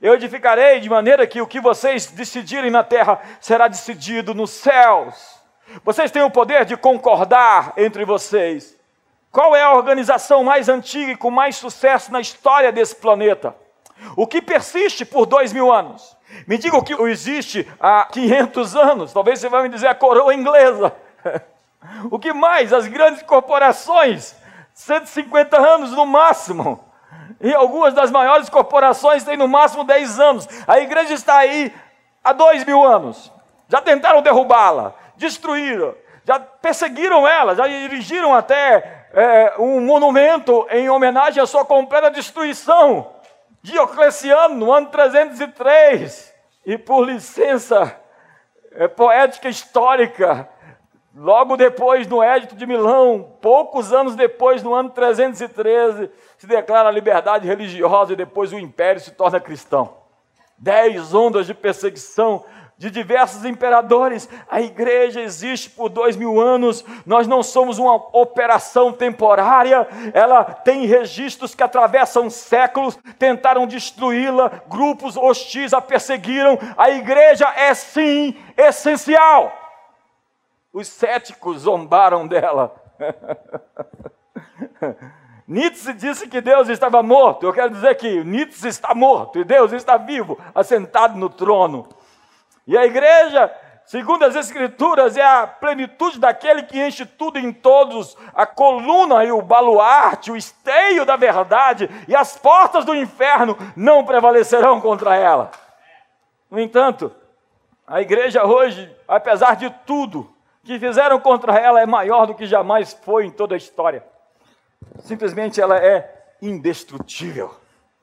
Eu 0.01 0.15
edificarei 0.15 0.79
de 0.79 0.89
maneira 0.89 1.25
que 1.25 1.41
o 1.41 1.47
que 1.47 1.61
vocês 1.61 2.07
decidirem 2.07 2.69
na 2.69 2.83
terra 2.83 3.21
será 3.39 3.67
decidido 3.67 4.33
nos 4.33 4.49
céus. 4.49 5.41
Vocês 5.83 6.11
têm 6.11 6.21
o 6.21 6.29
poder 6.29 6.65
de 6.65 6.75
concordar 6.75 7.73
entre 7.77 8.03
vocês. 8.03 8.77
Qual 9.31 9.55
é 9.55 9.63
a 9.63 9.73
organização 9.73 10.43
mais 10.43 10.69
antiga 10.69 11.13
e 11.13 11.17
com 11.17 11.31
mais 11.31 11.55
sucesso 11.55 12.11
na 12.11 12.19
história 12.19 12.71
desse 12.71 12.95
planeta? 12.95 13.55
O 14.15 14.27
que 14.27 14.41
persiste 14.41 15.05
por 15.05 15.25
dois 15.25 15.53
mil 15.53 15.71
anos? 15.71 16.15
Me 16.47 16.57
diga 16.57 16.77
o 16.77 16.83
que 16.83 16.93
existe 17.09 17.67
há 17.79 18.05
500 18.11 18.75
anos. 18.75 19.13
Talvez 19.13 19.39
você 19.39 19.49
vai 19.49 19.63
me 19.63 19.69
dizer 19.69 19.87
a 19.87 19.95
coroa 19.95 20.33
inglesa. 20.33 20.93
O 22.09 22.17
que 22.17 22.31
mais? 22.31 22.71
As 22.71 22.87
grandes 22.87 23.21
corporações. 23.23 24.33
150 24.73 25.57
anos 25.57 25.91
no 25.91 26.05
máximo. 26.05 26.92
E 27.43 27.53
algumas 27.53 27.93
das 27.93 28.09
maiores 28.09 28.47
corporações 28.47 29.25
têm 29.25 29.35
no 29.35 29.49
máximo 29.49 29.83
10 29.83 30.19
anos. 30.19 30.47
A 30.65 30.79
igreja 30.79 31.13
está 31.13 31.39
aí 31.39 31.75
há 32.23 32.31
dois 32.31 32.63
mil 32.63 32.81
anos. 32.81 33.29
Já 33.67 33.81
tentaram 33.81 34.21
derrubá-la, 34.21 34.95
destruíram, 35.17 35.93
já 36.23 36.39
perseguiram 36.39 37.27
ela, 37.27 37.53
já 37.53 37.67
dirigiram 37.67 38.33
até 38.33 39.07
é, 39.13 39.53
um 39.59 39.81
monumento 39.81 40.65
em 40.71 40.89
homenagem 40.89 41.43
à 41.43 41.45
sua 41.45 41.65
completa 41.65 42.09
destruição. 42.09 43.11
Diocleciano, 43.61 44.55
no 44.55 44.71
ano 44.71 44.87
303, 44.87 46.33
e 46.65 46.77
por 46.77 47.05
licença 47.05 47.93
é, 48.71 48.87
poética 48.87 49.49
histórica, 49.49 50.47
logo 51.15 51.55
depois, 51.55 52.07
no 52.07 52.21
Édito 52.21 52.55
de 52.55 52.65
Milão, 52.65 53.35
poucos 53.41 53.93
anos 53.93 54.15
depois, 54.15 54.63
no 54.63 54.73
ano 54.73 54.89
313, 54.89 56.09
se 56.37 56.47
declara 56.47 56.89
a 56.89 56.91
liberdade 56.91 57.47
religiosa 57.47 58.13
e 58.13 58.17
depois 58.17 58.51
o 58.51 58.59
império 58.59 59.01
se 59.01 59.11
torna 59.11 59.39
cristão. 59.39 59.95
Dez 60.57 61.13
ondas 61.13 61.45
de 61.45 61.53
perseguição 61.53 62.43
de 62.77 62.89
diversos 62.89 63.45
imperadores. 63.45 64.27
A 64.49 64.61
igreja 64.61 65.21
existe 65.21 65.69
por 65.69 65.89
dois 65.89 66.15
mil 66.15 66.39
anos. 66.39 66.83
Nós 67.05 67.27
não 67.27 67.41
somos 67.41 67.77
uma 67.77 67.95
operação 67.95 68.91
temporária. 68.91 69.87
Ela 70.13 70.43
tem 70.43 70.85
registros 70.85 71.55
que 71.55 71.63
atravessam 71.63 72.29
séculos, 72.29 72.97
tentaram 73.17 73.67
destruí-la. 73.67 74.63
Grupos 74.67 75.15
hostis 75.15 75.73
a 75.73 75.81
perseguiram. 75.81 76.57
A 76.77 76.89
igreja 76.89 77.47
é 77.55 77.73
sim 77.73 78.35
essencial. 78.57 79.62
Os 80.73 80.87
céticos 80.87 81.59
zombaram 81.59 82.27
dela. 82.27 82.75
Nietzsche 85.47 85.93
disse 85.93 86.27
que 86.27 86.41
Deus 86.41 86.67
estava 86.67 87.03
morto. 87.03 87.45
Eu 87.45 87.53
quero 87.53 87.69
dizer 87.69 87.93
que 87.95 88.23
Nietzsche 88.23 88.67
está 88.67 88.95
morto 88.95 89.37
e 89.37 89.43
Deus 89.43 89.71
está 89.71 89.97
vivo, 89.97 90.39
assentado 90.55 91.15
no 91.15 91.29
trono. 91.29 91.87
E 92.65 92.75
a 92.75 92.85
igreja, 92.85 93.53
segundo 93.85 94.23
as 94.23 94.35
Escrituras, 94.35 95.15
é 95.15 95.23
a 95.23 95.45
plenitude 95.45 96.19
daquele 96.19 96.63
que 96.63 96.83
enche 96.83 97.05
tudo 97.05 97.37
em 97.37 97.53
todos, 97.53 98.17
a 98.33 98.47
coluna 98.47 99.23
e 99.23 99.31
o 99.31 99.43
baluarte, 99.43 100.31
o 100.31 100.37
esteio 100.37 101.05
da 101.05 101.15
verdade, 101.15 101.87
e 102.07 102.15
as 102.15 102.35
portas 102.35 102.83
do 102.83 102.95
inferno 102.95 103.55
não 103.75 104.03
prevalecerão 104.03 104.81
contra 104.81 105.15
ela. 105.15 105.51
No 106.49 106.59
entanto, 106.59 107.11
a 107.85 108.01
igreja 108.01 108.43
hoje, 108.43 108.91
apesar 109.07 109.55
de 109.55 109.69
tudo 109.85 110.32
que 110.63 110.79
fizeram 110.79 111.19
contra 111.19 111.57
ela, 111.57 111.81
é 111.81 111.85
maior 111.85 112.25
do 112.25 112.33
que 112.33 112.45
jamais 112.45 112.93
foi 113.03 113.25
em 113.25 113.31
toda 113.31 113.53
a 113.53 113.57
história. 113.57 114.03
Simplesmente 114.99 115.59
ela 115.59 115.77
é 115.77 116.09
indestrutível. 116.41 117.53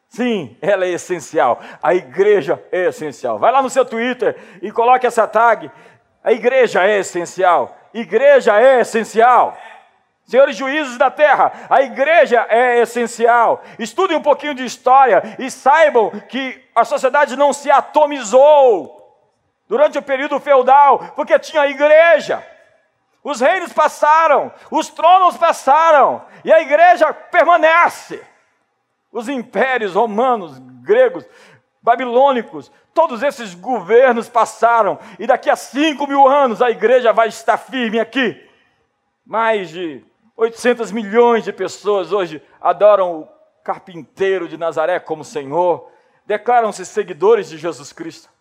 Sim, 0.08 0.56
ela 0.60 0.84
é 0.84 0.90
essencial. 0.90 1.60
A 1.82 1.94
igreja 1.94 2.62
é 2.70 2.88
essencial. 2.88 3.38
Vai 3.38 3.52
lá 3.52 3.62
no 3.62 3.70
seu 3.70 3.84
Twitter 3.84 4.36
e 4.60 4.70
coloque 4.70 5.06
essa 5.06 5.26
tag. 5.26 5.70
A 6.22 6.32
igreja 6.32 6.84
é 6.84 6.98
essencial. 6.98 7.76
Igreja 7.94 8.60
é 8.60 8.80
essencial. 8.80 9.56
Senhores 10.26 10.54
juízes 10.54 10.96
da 10.96 11.10
terra, 11.10 11.66
a 11.68 11.82
igreja 11.82 12.46
é 12.48 12.80
essencial. 12.80 13.64
Estudem 13.78 14.16
um 14.16 14.22
pouquinho 14.22 14.54
de 14.54 14.64
história 14.64 15.22
e 15.40 15.50
saibam 15.50 16.10
que 16.28 16.62
a 16.74 16.84
sociedade 16.84 17.36
não 17.36 17.52
se 17.52 17.68
atomizou 17.68 18.99
durante 19.70 19.96
o 19.96 20.02
período 20.02 20.40
feudal, 20.40 21.12
porque 21.14 21.38
tinha 21.38 21.62
a 21.62 21.68
igreja. 21.68 22.44
Os 23.22 23.40
reinos 23.40 23.72
passaram, 23.72 24.52
os 24.68 24.88
tronos 24.88 25.36
passaram, 25.36 26.26
e 26.44 26.52
a 26.52 26.60
igreja 26.60 27.14
permanece. 27.14 28.20
Os 29.12 29.28
impérios 29.28 29.94
romanos, 29.94 30.58
gregos, 30.82 31.24
babilônicos, 31.80 32.72
todos 32.92 33.22
esses 33.22 33.54
governos 33.54 34.28
passaram, 34.28 34.98
e 35.20 35.26
daqui 35.26 35.48
a 35.48 35.54
cinco 35.54 36.04
mil 36.04 36.26
anos 36.26 36.60
a 36.60 36.68
igreja 36.68 37.12
vai 37.12 37.28
estar 37.28 37.56
firme 37.56 38.00
aqui. 38.00 38.44
Mais 39.24 39.70
de 39.70 40.04
800 40.36 40.90
milhões 40.90 41.44
de 41.44 41.52
pessoas 41.52 42.10
hoje 42.10 42.42
adoram 42.60 43.20
o 43.20 43.28
carpinteiro 43.62 44.48
de 44.48 44.56
Nazaré 44.56 44.98
como 44.98 45.22
Senhor, 45.22 45.88
declaram-se 46.26 46.84
seguidores 46.84 47.48
de 47.48 47.56
Jesus 47.56 47.92
Cristo. 47.92 48.39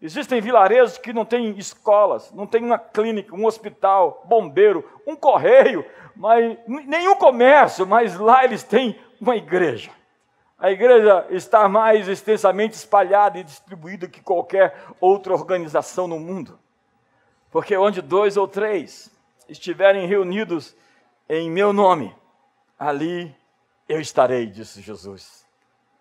Existem 0.00 0.40
vilarejos 0.40 0.98
que 0.98 1.12
não 1.12 1.24
têm 1.24 1.56
escolas, 1.58 2.30
não 2.32 2.46
tem 2.46 2.62
uma 2.62 2.78
clínica, 2.78 3.34
um 3.34 3.46
hospital, 3.46 4.22
bombeiro, 4.26 4.84
um 5.06 5.16
correio, 5.16 5.84
mas 6.14 6.58
nenhum 6.66 7.16
comércio, 7.16 7.86
mas 7.86 8.14
lá 8.18 8.44
eles 8.44 8.62
têm 8.62 8.98
uma 9.20 9.36
igreja. 9.36 9.90
A 10.58 10.70
igreja 10.70 11.26
está 11.30 11.68
mais 11.68 12.08
extensamente 12.08 12.74
espalhada 12.74 13.38
e 13.38 13.44
distribuída 13.44 14.08
que 14.08 14.22
qualquer 14.22 14.74
outra 15.00 15.34
organização 15.34 16.06
no 16.06 16.18
mundo. 16.18 16.58
Porque 17.50 17.76
onde 17.76 18.02
dois 18.02 18.36
ou 18.36 18.46
três 18.46 19.10
estiverem 19.48 20.06
reunidos 20.06 20.76
em 21.28 21.50
meu 21.50 21.72
nome, 21.72 22.14
ali 22.78 23.34
eu 23.88 24.00
estarei, 24.00 24.46
disse 24.46 24.80
Jesus. 24.80 25.46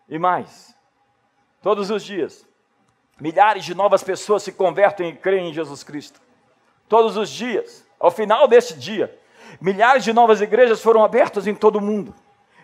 E 0.07 0.19
mais, 0.19 0.75
todos 1.61 1.89
os 1.89 2.03
dias, 2.03 2.47
milhares 3.19 3.63
de 3.63 3.73
novas 3.73 4.03
pessoas 4.03 4.43
se 4.43 4.51
convertem 4.51 5.09
e 5.09 5.15
creem 5.15 5.49
em 5.49 5.53
Jesus 5.53 5.83
Cristo. 5.83 6.21
Todos 6.87 7.17
os 7.17 7.29
dias, 7.29 7.85
ao 7.99 8.11
final 8.11 8.47
deste 8.47 8.73
dia, 8.77 9.17
milhares 9.59 10.03
de 10.03 10.13
novas 10.13 10.41
igrejas 10.41 10.81
foram 10.81 11.03
abertas 11.03 11.47
em 11.47 11.55
todo 11.55 11.77
o 11.77 11.81
mundo. 11.81 12.13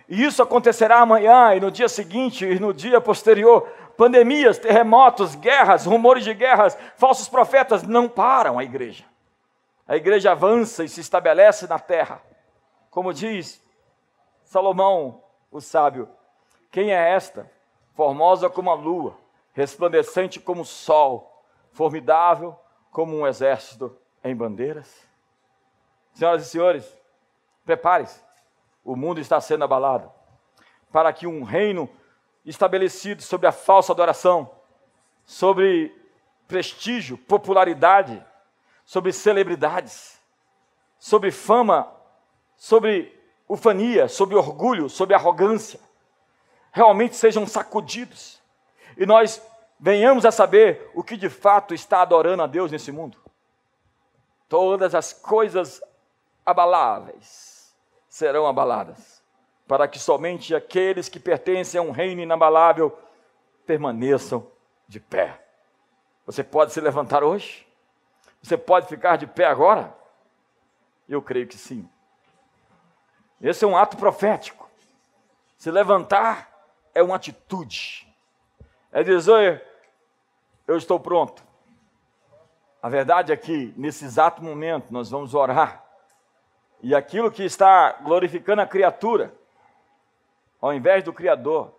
E 0.08 0.24
isso 0.26 0.44
acontecerá 0.44 1.00
amanhã 1.00 1.56
e 1.56 1.60
no 1.60 1.72
dia 1.72 1.88
seguinte 1.88 2.46
e 2.46 2.60
no 2.60 2.74
dia 2.74 3.00
posterior. 3.00 3.62
Pandemias, 3.96 4.58
terremotos, 4.58 5.36
guerras, 5.36 5.86
rumores 5.86 6.24
de 6.24 6.34
guerras, 6.34 6.78
falsos 6.98 7.30
profetas 7.30 7.84
não 7.84 8.10
param 8.10 8.60
a 8.60 8.64
igreja. 8.64 9.06
A 9.88 9.96
igreja 9.96 10.32
avança 10.32 10.84
e 10.84 10.90
se 10.90 11.02
estabelece 11.02 11.68
na 11.68 11.80
terra. 11.80 12.22
Como 12.90 13.14
diz 13.14 13.64
Salomão, 14.44 15.24
o 15.50 15.62
sábio: 15.62 16.10
Quem 16.70 16.92
é 16.92 17.14
esta? 17.14 17.50
Formosa 17.94 18.50
como 18.50 18.70
a 18.70 18.74
lua, 18.74 19.18
resplandecente 19.54 20.40
como 20.40 20.62
o 20.62 20.66
sol, 20.66 21.44
formidável 21.72 22.58
como 22.92 23.18
um 23.18 23.28
exército 23.28 23.96
em 24.24 24.36
bandeiras. 24.36 25.08
Senhoras 26.14 26.46
e 26.46 26.50
senhores, 26.50 26.98
prepare-se. 27.66 28.22
O 28.84 28.96
mundo 28.96 29.20
está 29.20 29.40
sendo 29.40 29.64
abalado, 29.64 30.12
para 30.92 31.14
que 31.14 31.28
um 31.28 31.44
reino 31.44 31.90
estabelecido 32.44 33.22
sobre 33.22 33.48
a 33.48 33.52
falsa 33.52 33.94
adoração, 33.94 34.50
sobre 35.24 35.96
prestígio, 36.48 37.18
popularidade, 37.18 38.26
sobre 38.84 39.14
celebridades, 39.14 40.20
sobre 40.98 41.32
fama, 41.32 41.90
sobre 42.58 43.18
ufania, 43.48 44.08
sobre 44.08 44.36
orgulho, 44.36 44.90
sobre 44.90 45.16
arrogância, 45.16 45.80
realmente 46.72 47.16
sejam 47.16 47.46
sacudidos 47.46 48.41
e 48.98 49.06
nós 49.06 49.42
venhamos 49.80 50.26
a 50.26 50.32
saber 50.32 50.90
o 50.94 51.04
que 51.04 51.18
de 51.18 51.30
fato 51.30 51.74
está 51.74 52.02
adorando 52.02 52.44
a 52.44 52.48
Deus 52.48 52.72
nesse 52.72 52.92
mundo. 52.92 53.18
Todas 54.48 54.94
as 54.94 55.14
coisas 55.14 55.82
abaláveis, 56.46 57.74
serão 58.10 58.46
abaladas, 58.46 59.24
para 59.68 59.88
que 59.88 59.98
somente 59.98 60.54
aqueles 60.54 61.08
que 61.08 61.20
pertencem 61.20 61.80
a 61.80 61.82
um 61.82 61.92
reino 61.92 62.22
inabalável 62.22 62.98
permaneçam 63.66 64.46
de 64.88 65.00
pé. 65.00 65.42
Você 66.26 66.44
pode 66.44 66.74
se 66.74 66.82
levantar 66.82 67.24
hoje? 67.24 67.66
Você 68.44 68.58
pode 68.58 68.88
ficar 68.88 69.16
de 69.16 69.26
pé 69.26 69.46
agora? 69.46 69.96
Eu 71.08 71.22
creio 71.22 71.48
que 71.48 71.58
sim. 71.58 71.90
Esse 73.40 73.64
é 73.64 73.68
um 73.68 73.78
ato 73.78 73.96
profético. 73.96 74.70
Se 75.58 75.72
levantar 75.72 76.52
é 76.94 77.02
uma 77.02 77.16
atitude. 77.16 78.11
É 78.92 79.04
dizer, 79.04 79.64
eu 80.68 80.78
estou 80.78 81.00
pronto. 81.00 81.44
A 82.82 82.90
verdade 82.90 83.32
é 83.32 83.38
que, 83.38 83.74
nesse 83.78 84.06
exato 84.06 84.44
momento, 84.44 84.88
nós 84.92 85.10
vamos 85.10 85.34
orar 85.34 85.82
e 86.84 86.96
aquilo 86.96 87.32
que 87.32 87.44
está 87.44 87.94
glorificando 87.94 88.62
a 88.62 88.68
criatura, 88.68 89.34
ao 90.60 90.74
invés 90.74 91.04
do 91.04 91.14
Criador, 91.14 91.74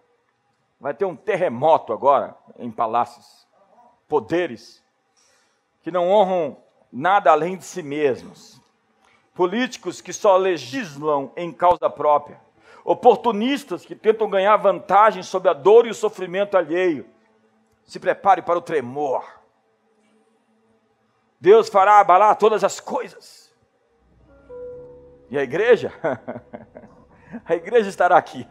vai 0.81 0.95
ter 0.95 1.05
um 1.05 1.17
terremoto 1.17 1.93
agora 1.93 2.37
em 2.57 2.71
palácios. 2.71 3.47
Poderes 4.09 4.83
que 5.83 5.91
não 5.91 6.09
honram 6.09 6.57
nada 6.93 7.33
além 7.33 7.57
de 7.57 7.65
si 7.65 7.83
mesmos. 7.83 8.61
Políticos 9.35 10.01
que 10.01 10.13
só 10.13 10.37
legislam 10.37 11.33
em 11.37 11.53
causa 11.53 11.91
própria. 11.91 12.41
Oportunistas 12.85 13.85
que 13.85 13.95
tentam 13.95 14.29
ganhar 14.29 14.57
vantagem 14.57 15.23
sobre 15.23 15.49
a 15.49 15.53
dor 15.53 15.87
e 15.87 15.91
o 15.91 15.95
sofrimento 15.95 16.57
alheio. 16.57 17.07
Se 17.85 18.01
prepare 18.01 18.43
para 18.43 18.59
o 18.59 18.63
tremor. 18.63 19.25
Deus 21.41 21.69
fará 21.69 22.01
abalar 22.01 22.37
todas 22.37 22.63
as 22.63 22.79
coisas 22.81 23.43
e 25.33 25.39
a 25.39 25.43
igreja? 25.43 25.91
a 27.47 27.55
igreja 27.55 27.89
estará 27.89 28.19
aqui, 28.19 28.47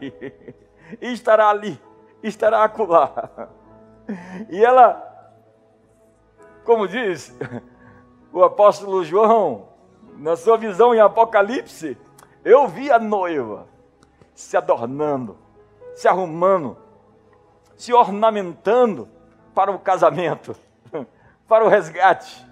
e 1.00 1.12
estará 1.12 1.48
ali, 1.48 1.80
e 2.20 2.26
estará 2.26 2.64
acolá. 2.64 3.50
E 4.50 4.64
ela, 4.64 5.00
como 6.64 6.88
diz 6.88 7.32
o 8.32 8.42
apóstolo 8.42 9.04
João, 9.04 9.68
na 10.16 10.34
sua 10.34 10.56
visão 10.56 10.92
em 10.92 10.98
Apocalipse, 10.98 11.96
eu 12.44 12.66
vi 12.66 12.90
a 12.90 12.98
noiva 12.98 13.68
se 14.34 14.56
adornando, 14.56 15.36
se 15.94 16.08
arrumando. 16.08 16.76
se 17.76 17.92
ornamentando 17.92 19.08
para 19.54 19.72
o 19.72 19.78
casamento, 19.78 20.54
para 21.48 21.64
o 21.64 21.68
resgate. 21.68 22.46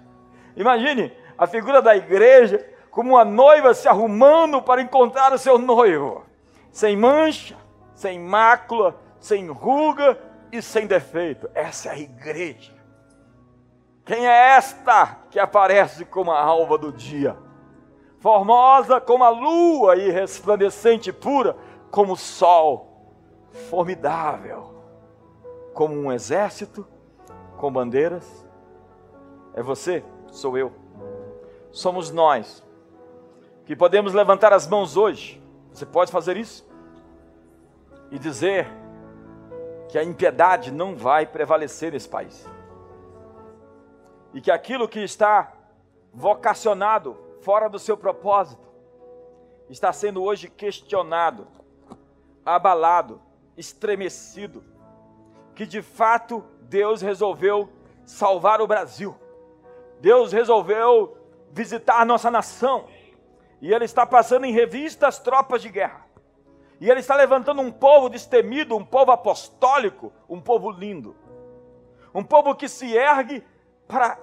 Imagine 0.55 1.13
a 1.37 1.47
figura 1.47 1.81
da 1.81 1.95
igreja 1.95 2.67
como 2.89 3.11
uma 3.11 3.23
noiva 3.23 3.73
se 3.73 3.87
arrumando 3.87 4.61
para 4.61 4.81
encontrar 4.81 5.31
o 5.31 5.37
seu 5.37 5.57
noivo, 5.57 6.25
sem 6.71 6.97
mancha, 6.97 7.55
sem 7.95 8.19
mácula, 8.19 8.95
sem 9.19 9.47
ruga 9.47 10.17
e 10.51 10.61
sem 10.61 10.85
defeito. 10.85 11.49
Essa 11.53 11.89
é 11.89 11.91
a 11.93 11.97
igreja. 11.97 12.73
Quem 14.03 14.27
é 14.27 14.55
esta 14.57 15.19
que 15.29 15.39
aparece 15.39 16.03
como 16.03 16.31
a 16.31 16.41
alva 16.41 16.77
do 16.77 16.91
dia? 16.91 17.37
Formosa 18.19 18.99
como 18.99 19.23
a 19.23 19.29
lua 19.29 19.95
e 19.95 20.11
resplandecente 20.11 21.13
pura 21.13 21.55
como 21.91 22.13
o 22.13 22.17
sol, 22.17 22.87
formidável 23.69 24.73
como 25.73 25.93
um 25.93 26.11
exército 26.11 26.87
com 27.57 27.71
bandeiras. 27.71 28.45
É 29.53 29.61
você, 29.61 30.03
sou 30.31 30.57
eu. 30.57 30.71
Somos 31.71 32.09
nós 32.09 32.63
que 33.65 33.75
podemos 33.75 34.13
levantar 34.13 34.53
as 34.53 34.67
mãos 34.67 34.97
hoje. 34.97 35.41
Você 35.71 35.85
pode 35.85 36.11
fazer 36.11 36.37
isso 36.37 36.67
e 38.09 38.17
dizer 38.17 38.67
que 39.87 39.97
a 39.97 40.03
impiedade 40.03 40.71
não 40.71 40.95
vai 40.95 41.25
prevalecer 41.25 41.91
nesse 41.91 42.07
país. 42.07 42.49
E 44.33 44.39
que 44.41 44.51
aquilo 44.51 44.87
que 44.87 45.01
está 45.01 45.53
vocacionado 46.13 47.17
fora 47.41 47.69
do 47.69 47.79
seu 47.79 47.97
propósito 47.97 48.69
está 49.69 49.91
sendo 49.93 50.21
hoje 50.23 50.49
questionado, 50.49 51.47
abalado, 52.45 53.21
estremecido. 53.57 54.63
Que 55.55 55.65
de 55.65 55.81
fato 55.81 56.43
Deus 56.61 57.01
resolveu 57.01 57.69
salvar 58.05 58.61
o 58.61 58.67
Brasil. 58.67 59.15
Deus 59.99 60.31
resolveu 60.31 61.17
visitar 61.51 62.01
a 62.01 62.05
nossa 62.05 62.31
nação 62.31 62.87
e 63.61 63.71
ele 63.71 63.85
está 63.85 64.05
passando 64.05 64.45
em 64.45 64.51
revista 64.51 65.07
as 65.07 65.19
tropas 65.19 65.61
de 65.61 65.69
guerra. 65.69 66.05
E 66.79 66.89
ele 66.89 66.99
está 66.99 67.15
levantando 67.15 67.61
um 67.61 67.71
povo 67.71 68.09
destemido, 68.09 68.75
um 68.75 68.83
povo 68.83 69.11
apostólico, 69.11 70.11
um 70.27 70.41
povo 70.41 70.71
lindo. 70.71 71.15
Um 72.13 72.23
povo 72.23 72.55
que 72.55 72.67
se 72.67 72.97
ergue 72.97 73.43
para 73.87 74.17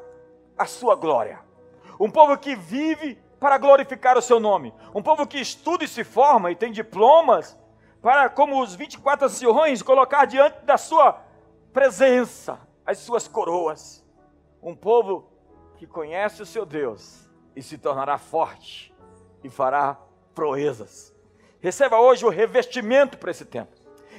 a 0.59 0.67
sua 0.67 0.97
glória. 0.97 1.39
Um 2.01 2.11
povo 2.11 2.37
que 2.37 2.57
vive 2.57 3.17
para 3.39 3.59
glorificar 3.59 4.19
o 4.19 4.23
seu 4.23 4.41
nome. 4.41 4.75
Um 4.93 5.01
povo 5.01 5.25
que 5.25 5.39
estuda 5.39 5.85
e 5.85 5.89
se 5.89 6.03
forma 6.03 6.51
e 6.51 6.57
tem 6.57 6.73
diplomas 6.73 7.57
para, 8.01 8.29
como 8.29 8.63
os 8.63 8.75
24 8.75 9.27
anciões, 9.27 9.83
colocar 9.83 10.25
diante 10.25 10.65
da 10.65 10.77
sua 10.77 11.21
presença 11.73 12.61
as 12.87 12.99
suas 12.99 13.29
coroas. 13.29 14.05
Um 14.63 14.75
povo 14.75 15.31
que 15.77 15.87
conhece 15.87 16.43
o 16.43 16.47
seu 16.47 16.65
Deus 16.65 17.29
e 17.55 17.63
se 17.63 17.77
tornará 17.77 18.19
forte 18.19 18.95
e 19.43 19.51
fará 19.51 19.99
proezas. 20.35 21.15
Receba 21.61 22.01
hoje 22.01 22.25
o 22.25 22.31
revestimento 22.31 23.19
para 23.19 23.31
esse 23.31 23.45
tempo. 23.45 23.73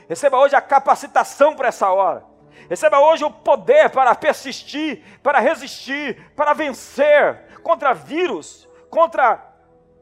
Receba 0.07 0.37
hoje 0.37 0.55
a 0.55 0.61
capacitação 0.61 1.55
para 1.55 1.69
essa 1.69 1.89
hora. 1.89 2.25
Receba 2.69 2.99
hoje 2.99 3.23
o 3.23 3.31
poder 3.31 3.89
para 3.89 4.13
persistir, 4.15 5.03
para 5.23 5.39
resistir, 5.39 6.31
para 6.35 6.53
vencer 6.53 7.59
contra 7.63 7.93
vírus, 7.93 8.67
contra 8.89 9.53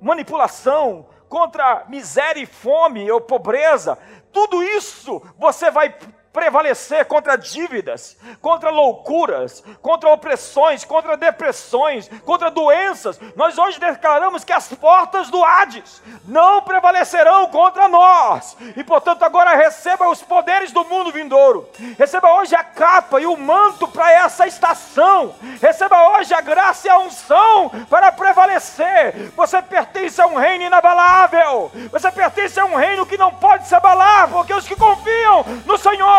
manipulação, 0.02 1.08
contra 1.30 1.86
miséria 1.88 2.42
e 2.42 2.46
fome 2.46 3.10
ou 3.12 3.22
pobreza. 3.22 3.98
Tudo 4.32 4.64
isso 4.64 5.22
você 5.38 5.72
vai 5.72 5.96
prevalecer 6.32 7.06
contra 7.06 7.36
dívidas, 7.36 8.18
contra 8.42 8.70
loucuras, 8.70 9.64
contra 9.82 10.10
opressões, 10.10 10.84
contra 10.84 11.18
depressões, 11.18 12.10
contra 12.26 12.52
doenças. 12.52 13.20
Nós 13.36 13.58
hoje 13.58 13.80
declaramos 13.80 14.44
que 14.44 14.54
as 14.54 14.68
portas 14.68 15.30
do 15.30 15.44
Hades 15.44 16.02
não 16.26 16.62
prevalecerão 16.62 17.48
contra 17.48 17.88
nós. 17.88 18.56
E 18.76 18.84
portanto, 18.84 19.24
agora 19.24 19.56
receba 19.56 20.10
os 20.10 20.22
poderes 20.22 20.72
do 20.72 20.86
mundo 20.86 21.12
vindouro. 21.12 21.70
Receba 21.98 22.34
hoje 22.34 22.56
a 22.56 22.64
capa 22.64 23.20
e 23.20 23.26
o 23.26 23.38
manto 23.38 23.88
para 23.88 24.12
essa 24.12 24.46
estação. 24.48 25.36
Receba 25.62 26.18
hoje 26.18 26.34
a 26.34 26.42
graça 26.42 26.88
e 26.88 26.90
a 26.90 27.00
unção 27.00 27.72
para 27.90 28.12
prevalecer. 28.12 29.32
Você 29.36 29.62
pertence 29.62 30.22
a 30.22 30.28
um 30.28 30.36
reino 30.36 30.66
inabalável. 30.66 31.72
Você 31.92 32.12
pertence 32.12 32.60
a 32.60 32.66
um 32.66 32.76
reino 32.76 33.06
que 33.06 33.18
não 33.18 33.32
pode 33.32 33.68
se 33.68 33.76
abalar, 33.76 34.30
porque 34.30 34.54
os 34.54 34.68
que 34.68 34.76
confiam 34.76 35.44
no 35.66 35.78
Senhor 35.78 36.17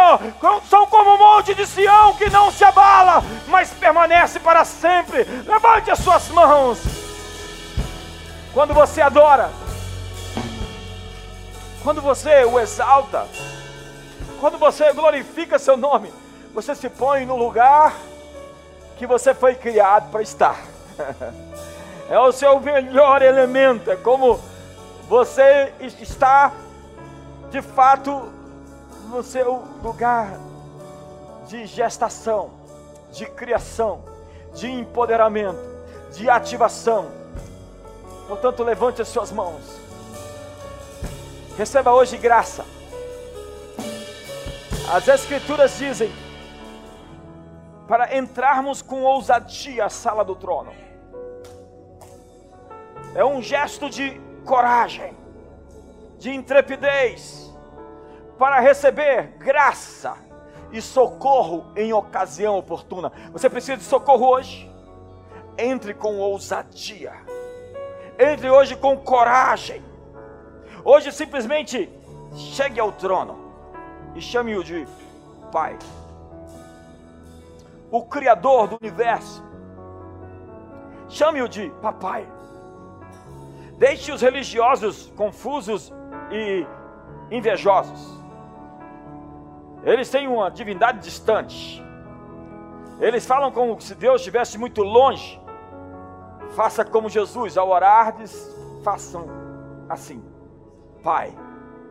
são 0.69 0.87
como 0.87 1.15
um 1.15 1.19
monte 1.19 1.55
de 1.55 1.67
Sião 1.67 2.15
que 2.15 2.31
não 2.31 2.51
se 2.51 2.65
abala, 2.65 3.23
mas 3.47 3.71
permanece 3.71 4.41
para 4.41 4.65
sempre. 4.65 5.25
Levante 5.47 5.91
as 5.91 5.99
suas 5.99 6.29
mãos. 6.29 6.79
Quando 8.53 8.75
você 8.75 9.01
adora, 9.01 9.51
quando 11.83 12.01
você 12.01 12.45
o 12.45 12.59
exalta, 12.59 13.27
quando 14.41 14.59
você 14.59 14.93
glorifica 14.93 15.59
seu 15.59 15.77
nome, 15.77 16.13
você 16.55 16.75
se 16.75 16.89
põe 16.89 17.25
no 17.25 17.37
lugar 17.37 17.95
que 18.97 19.07
você 19.07 19.33
foi 19.33 19.55
criado 19.55 20.11
para 20.11 20.23
estar. 20.23 20.59
É 22.11 22.19
o 22.19 22.33
seu 22.33 22.59
melhor 22.59 23.21
elemento, 23.21 23.91
é 23.91 23.97
como 23.97 24.41
você 25.11 25.75
está 26.01 26.53
de 27.51 27.61
fato 27.61 28.33
no 29.09 29.23
seu 29.23 29.65
lugar 29.83 30.39
de 31.47 31.67
gestação, 31.67 32.51
de 33.11 33.27
criação, 33.27 34.05
de 34.55 34.71
empoderamento, 34.71 35.59
de 36.13 36.29
ativação. 36.29 37.11
Portanto, 38.27 38.63
levante 38.63 39.01
as 39.01 39.09
suas 39.09 39.33
mãos. 39.33 39.63
Receba 41.57 41.93
hoje 41.93 42.19
graça. 42.19 42.65
As 44.93 45.09
Escrituras 45.09 45.77
dizem 45.79 46.13
para 47.87 48.17
entrarmos 48.17 48.83
com 48.83 49.03
ousadia 49.03 49.87
à 49.87 49.89
sala 49.89 50.23
do 50.25 50.37
trono. 50.37 50.73
É 53.15 53.25
um 53.25 53.41
gesto 53.41 53.89
de 53.89 54.21
coragem, 54.45 55.17
de 56.19 56.31
intrepidez, 56.31 57.48
para 58.39 58.61
receber 58.61 59.35
graça 59.39 60.17
e 60.71 60.81
socorro 60.81 61.67
em 61.75 61.93
ocasião 61.93 62.57
oportuna. 62.57 63.13
Você 63.33 63.51
precisa 63.51 63.77
de 63.77 63.83
socorro 63.83 64.29
hoje? 64.29 64.71
Entre 65.59 65.93
com 65.93 66.19
ousadia. 66.19 67.13
Entre 68.19 68.49
hoje 68.49 68.77
com 68.77 68.97
coragem. 68.97 69.83
Hoje 70.85 71.11
simplesmente 71.11 71.91
chegue 72.35 72.79
ao 72.79 72.93
trono 72.93 73.37
e 74.15 74.21
chame-o 74.21 74.63
de 74.63 74.87
Pai. 75.51 75.77
O 77.91 78.05
Criador 78.05 78.69
do 78.69 78.79
universo. 78.81 79.43
Chame-o 81.09 81.49
de 81.49 81.71
Papai. 81.83 82.29
Deixe 83.79 84.13
os 84.13 84.21
religiosos 84.21 85.13
confusos 85.17 85.93
e 86.31 86.67
invejosos 87.31 88.18
eles 89.93 90.11
têm 90.11 90.29
uma 90.29 90.51
divindade 90.51 90.99
distante. 91.01 91.83
Eles 93.01 93.27
falam 93.27 93.51
como 93.51 93.81
se 93.81 93.95
Deus 93.95 94.21
estivesse 94.21 94.59
muito 94.59 94.83
longe. 94.83 95.41
Faça 96.51 96.85
como 96.85 97.09
Jesus, 97.09 97.57
ao 97.57 97.69
orardes, 97.69 98.55
façam 98.83 99.27
assim: 99.89 100.23
Pai 101.03 101.33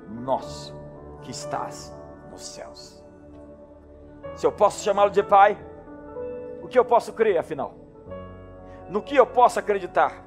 nosso 0.10 0.76
que 1.22 1.32
estás 1.32 1.94
nos 2.30 2.46
céus. 2.46 3.04
Se 4.36 4.46
eu 4.46 4.52
posso 4.52 4.84
chamá-lo 4.84 5.10
de 5.10 5.24
Pai, 5.24 5.58
o 6.62 6.68
que 6.68 6.78
eu 6.78 6.86
posso 6.86 7.14
crer, 7.14 7.38
afinal? 7.38 7.74
No 8.90 9.02
que 9.02 9.16
eu 9.16 9.26
posso 9.26 9.60
acreditar? 9.60 10.24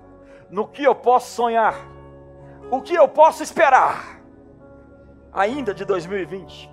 No 0.50 0.66
que 0.66 0.82
eu 0.82 0.94
posso 0.94 1.30
sonhar? 1.30 1.74
O 2.70 2.80
que 2.80 2.94
eu 2.94 3.08
posso 3.08 3.42
esperar? 3.42 4.19
Ainda 5.32 5.72
de 5.72 5.84
2020. 5.84 6.70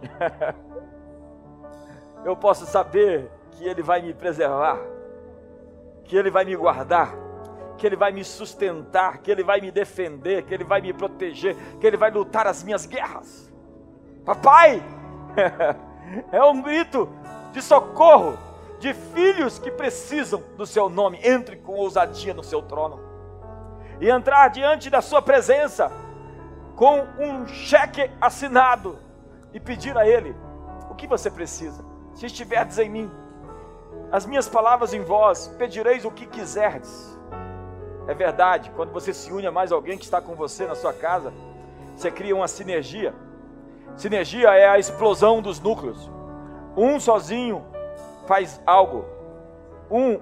eu 2.26 2.36
posso 2.36 2.66
saber 2.66 3.30
que 3.52 3.66
Ele 3.66 3.82
vai 3.82 4.02
me 4.02 4.14
preservar, 4.14 4.80
que 6.04 6.16
Ele 6.16 6.30
vai 6.30 6.44
me 6.46 6.56
guardar, 6.56 7.14
que 7.78 7.86
Ele 7.86 7.96
vai 7.96 8.12
me 8.12 8.24
sustentar, 8.24 9.20
que 9.20 9.30
Ele 9.32 9.44
vai 9.44 9.62
me 9.62 9.72
defender, 9.72 10.44
que 10.44 10.54
Ele 10.54 10.64
vai 10.64 10.82
me 10.82 10.92
proteger, 10.94 11.56
que 11.80 11.86
Ele 11.86 11.98
vai 11.98 12.12
lutar 12.12 12.48
as 12.48 12.64
minhas 12.64 12.86
guerras. 12.86 13.52
Papai, 14.26 14.84
é 16.32 16.44
um 16.44 16.62
grito 16.62 17.08
de 17.52 17.62
socorro 17.62 18.38
de 18.80 18.94
filhos 18.94 19.60
que 19.60 19.72
precisam 19.72 20.44
do 20.56 20.66
Seu 20.66 20.90
nome. 20.90 21.20
Entre 21.24 21.56
com 21.58 21.74
ousadia 21.74 22.34
no 22.34 22.44
Seu 22.44 22.62
trono 22.62 23.00
e 24.00 24.10
entrar 24.10 24.50
diante 24.50 24.90
da 24.90 25.02
Sua 25.02 25.22
presença 25.22 25.92
com 26.78 27.06
um 27.20 27.46
cheque 27.48 28.10
assinado 28.22 28.98
e 29.54 29.60
pedir 29.60 29.98
a 29.98 30.08
Ele 30.08 30.34
que 30.98 31.08
você 31.08 31.30
precisa. 31.30 31.86
Se 32.14 32.26
estiverdes 32.26 32.78
em 32.80 32.90
mim, 32.90 33.12
as 34.12 34.26
minhas 34.26 34.50
palavras 34.50 34.94
em 34.94 35.02
vós, 35.02 35.48
pedireis 35.58 36.04
o 36.04 36.12
que 36.12 36.26
quiserdes. 36.26 37.18
É 38.08 38.14
verdade, 38.14 38.72
quando 38.72 38.92
você 38.92 39.14
se 39.14 39.32
une 39.32 39.46
a 39.46 39.52
mais 39.52 39.72
alguém 39.72 39.98
que 39.98 40.04
está 40.04 40.20
com 40.20 40.34
você 40.34 40.66
na 40.66 40.76
sua 40.76 40.92
casa, 40.92 41.32
você 41.96 42.10
cria 42.10 42.36
uma 42.36 42.48
sinergia. 42.48 43.14
Sinergia 43.96 44.50
é 44.56 44.68
a 44.68 44.80
explosão 44.80 45.42
dos 45.42 45.60
núcleos. 45.60 46.10
Um 46.76 47.00
sozinho 47.00 47.66
faz 48.26 48.62
algo, 48.66 49.06
um 49.90 50.20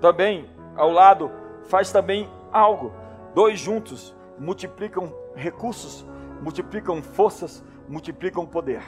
também 0.00 0.50
ao 0.76 0.90
lado 0.90 1.30
faz 1.68 1.90
também 1.90 2.28
algo. 2.52 2.92
Dois 3.34 3.58
juntos 3.58 4.14
multiplicam 4.38 5.12
recursos, 5.36 6.04
multiplicam 6.40 7.02
forças, 7.02 7.62
multiplicam 7.88 8.46
poder. 8.46 8.82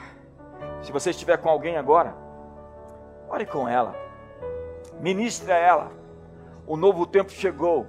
Se 0.81 0.91
você 0.91 1.11
estiver 1.11 1.37
com 1.37 1.49
alguém 1.49 1.77
agora, 1.77 2.15
ore 3.29 3.45
com 3.45 3.67
ela, 3.67 3.95
ministre 4.99 5.51
a 5.51 5.57
ela. 5.57 5.91
O 6.65 6.75
novo 6.75 7.05
tempo 7.05 7.31
chegou, 7.31 7.87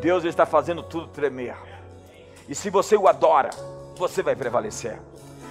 Deus 0.00 0.24
está 0.24 0.46
fazendo 0.46 0.82
tudo 0.82 1.08
tremer. 1.08 1.56
E 2.48 2.54
se 2.54 2.70
você 2.70 2.96
o 2.96 3.06
adora, 3.06 3.50
você 3.96 4.22
vai 4.22 4.34
prevalecer. 4.34 4.98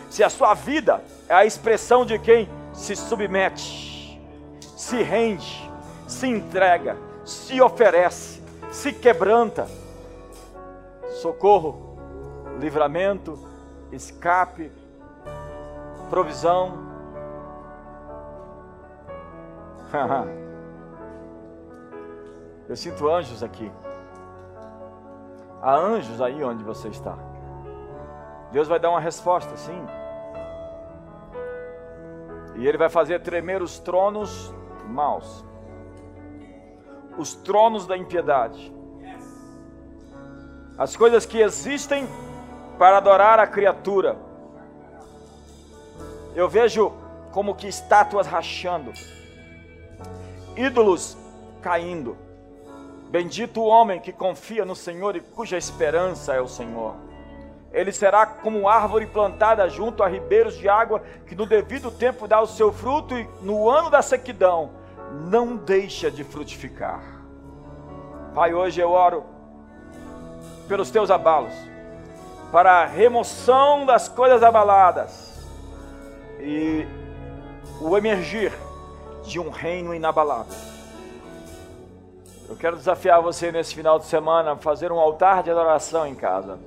Se 0.10 0.24
a 0.24 0.30
sua 0.30 0.54
vida 0.54 1.04
é 1.28 1.34
a 1.34 1.46
expressão 1.46 2.06
de 2.06 2.18
quem 2.18 2.50
se 2.74 2.96
submete, 2.96 4.20
se 4.76 5.02
rende, 5.04 5.70
se 6.08 6.28
entrega, 6.28 6.98
se 7.26 7.62
oferece, 7.62 8.42
se 8.72 8.94
quebranta, 8.94 9.68
socorro, 11.22 11.87
livramento, 12.60 13.40
escape, 13.92 14.72
provisão. 16.10 16.86
Eu 22.68 22.76
sinto 22.76 23.08
anjos 23.08 23.42
aqui. 23.42 23.72
Há 25.62 25.76
anjos 25.76 26.22
aí 26.22 26.44
onde 26.44 26.64
você 26.64 26.90
está. 26.90 27.18
Deus 28.52 28.68
vai 28.68 28.80
dar 28.80 28.90
uma 28.90 29.00
resposta, 29.00 29.56
sim. 29.56 29.86
E 32.56 32.68
Ele 32.68 32.78
vai 32.78 32.90
fazer 32.90 33.22
tremer 33.22 33.62
os 33.62 33.80
tronos 33.80 34.54
maus, 34.88 35.46
os 37.18 37.36
tronos 37.36 37.86
da 37.86 37.98
impiedade, 37.98 38.74
as 40.78 40.96
coisas 40.96 41.26
que 41.26 41.40
existem 41.40 42.08
para 42.78 42.98
adorar 42.98 43.40
a 43.40 43.48
criatura. 43.48 44.18
Eu 46.36 46.48
vejo 46.48 46.94
como 47.32 47.56
que 47.56 47.68
estátuas 47.68 48.28
rachando, 48.28 48.92
ídolos 50.56 51.18
caindo. 51.62 52.18
Bendito 53.10 53.62
o 53.62 53.66
homem 53.66 54.00
que 54.00 54.12
confia 54.12 54.66
no 54.66 54.76
Senhor 54.76 55.16
e 55.16 55.22
cuja 55.22 55.58
esperança 55.58 56.34
é 56.34 56.42
o 56.42 56.48
Senhor. 56.48 56.96
Ele 57.72 57.92
será 57.92 58.26
como 58.26 58.68
árvore 58.68 59.06
plantada 59.06 59.70
junto 59.70 60.04
a 60.04 60.08
ribeiros 60.08 60.58
de 60.58 60.68
água, 60.68 61.02
que 61.26 61.36
no 61.36 61.46
devido 61.46 61.92
tempo 61.92 62.28
dá 62.28 62.42
o 62.42 62.48
seu 62.48 62.72
fruto 62.72 63.18
e 63.18 63.28
no 63.42 63.70
ano 63.70 63.90
da 63.90 64.02
sequidão 64.02 64.72
não 65.12 65.56
deixa 65.56 66.12
de 66.12 66.24
frutificar. 66.24 67.02
Pai, 68.34 68.54
hoje 68.54 68.80
eu 68.82 68.92
oro 68.92 69.24
pelos 70.68 70.92
teus 70.92 71.10
abalos, 71.10 71.54
para 72.52 72.82
a 72.82 72.86
remoção 72.86 73.86
das 73.86 74.08
coisas 74.08 74.42
abaladas 74.42 75.46
e 76.40 76.88
o 77.82 77.98
emergir 77.98 78.54
de 79.24 79.40
um 79.40 79.50
reino 79.50 79.94
inabalável. 79.94 80.56
Eu 82.48 82.56
quero 82.56 82.78
desafiar 82.78 83.22
você 83.22 83.52
nesse 83.52 83.76
final 83.76 84.00
de 84.00 84.06
semana 84.06 84.54
a 84.54 84.56
fazer 84.56 84.92
um 84.92 85.00
altar 85.00 85.44
de 85.44 85.52
adoração 85.52 86.08
em 86.08 86.16
casa. 86.16 86.58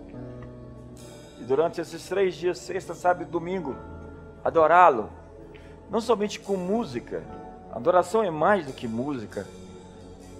E 1.39 1.45
durante 1.45 1.81
esses 1.81 2.07
três 2.07 2.35
dias, 2.35 2.59
sexta, 2.59 2.95
sábado 2.95 3.23
e 3.23 3.25
domingo, 3.25 3.75
adorá-lo. 4.45 5.09
Não 5.91 6.01
somente 6.01 6.39
com 6.39 6.57
música. 6.57 7.23
Adoração 7.73 8.23
é 8.23 8.31
mais 8.31 8.67
do 8.67 8.75
que 8.75 8.87
música. 8.87 9.47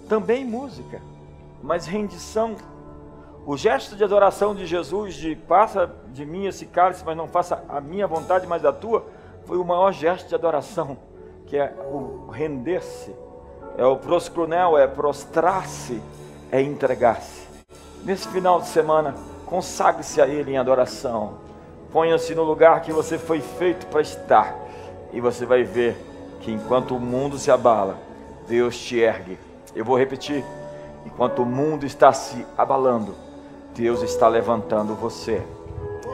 Também 0.07 0.45
música, 0.45 1.01
mas 1.63 1.87
rendição 1.87 2.55
o 3.45 3.57
gesto 3.57 3.95
de 3.95 4.03
adoração 4.03 4.53
de 4.53 4.65
Jesus, 4.65 5.15
de 5.15 5.35
passa 5.35 5.89
de 6.09 6.25
mim 6.25 6.45
esse 6.45 6.65
cálice, 6.67 7.03
mas 7.03 7.17
não 7.17 7.27
faça 7.27 7.63
a 7.67 7.81
minha 7.81 8.05
vontade, 8.05 8.45
mas 8.45 8.63
a 8.63 8.71
tua, 8.71 9.05
foi 9.45 9.57
o 9.57 9.65
maior 9.65 9.91
gesto 9.91 10.29
de 10.29 10.35
adoração, 10.35 10.97
que 11.47 11.57
é 11.57 11.73
o 11.91 12.29
render-se, 12.31 13.15
é 13.77 13.85
o 13.85 13.97
proscronel, 13.97 14.77
é 14.77 14.85
prostrar-se, 14.85 16.01
é 16.51 16.61
entregar-se. 16.61 17.47
Nesse 18.03 18.27
final 18.27 18.61
de 18.61 18.67
semana, 18.67 19.15
consagre-se 19.45 20.21
a 20.21 20.27
Ele 20.27 20.51
em 20.51 20.57
adoração. 20.57 21.39
Ponha-se 21.91 22.35
no 22.35 22.43
lugar 22.43 22.81
que 22.81 22.91
você 22.91 23.17
foi 23.17 23.41
feito 23.41 23.87
para 23.87 24.01
estar, 24.01 24.55
e 25.11 25.19
você 25.19 25.45
vai 25.45 25.63
ver 25.63 25.97
que 26.41 26.51
enquanto 26.51 26.95
o 26.95 26.99
mundo 26.99 27.37
se 27.37 27.49
abala, 27.49 27.97
Deus 28.47 28.77
te 28.77 28.99
ergue. 28.99 29.37
Eu 29.75 29.83
vou 29.83 29.97
repetir: 29.97 30.45
enquanto 31.05 31.41
o 31.41 31.45
mundo 31.45 31.85
está 31.85 32.13
se 32.13 32.45
abalando, 32.57 33.15
Deus 33.75 34.01
está 34.01 34.27
levantando 34.27 34.95
você. 34.95 35.41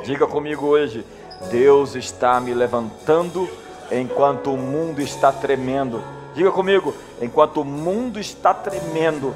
Diga 0.03 0.27
comigo 0.27 0.67
hoje: 0.67 1.05
Deus 1.49 1.95
está 1.95 2.39
me 2.39 2.53
levantando 2.53 3.49
enquanto 3.91 4.53
o 4.53 4.57
mundo 4.57 5.01
está 5.01 5.31
tremendo. 5.31 6.01
Diga 6.33 6.51
comigo: 6.51 6.93
enquanto 7.21 7.61
o 7.61 7.65
mundo 7.65 8.19
está 8.19 8.53
tremendo, 8.53 9.33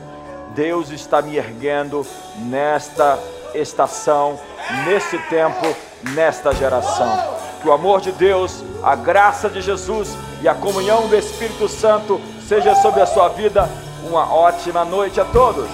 Deus 0.54 0.92
está 0.92 1.22
me 1.22 1.36
erguendo 1.36 2.06
nesta 2.38 3.18
estação, 3.54 4.40
nesse 4.86 5.18
tempo, 5.30 5.76
nesta 6.14 6.54
geração. 6.54 7.42
Que 7.62 7.68
o 7.68 7.74
amor 7.74 8.02
de 8.02 8.12
Deus, 8.12 8.64
a 8.84 8.96
graça 8.96 9.50
de 9.50 9.62
Jesus 9.62 10.16
e 10.42 10.48
a 10.48 10.56
comunhão 10.56 11.08
do 11.08 11.16
Espírito 11.16 11.68
Santo 11.68 12.20
seja 12.48 12.76
sobre 12.76 13.02
a 13.02 13.06
sua 13.06 13.30
vida. 13.30 13.70
Uma 14.04 14.34
ótima 14.34 14.84
noite 14.84 15.20
a 15.22 15.26
todos. 15.26 15.70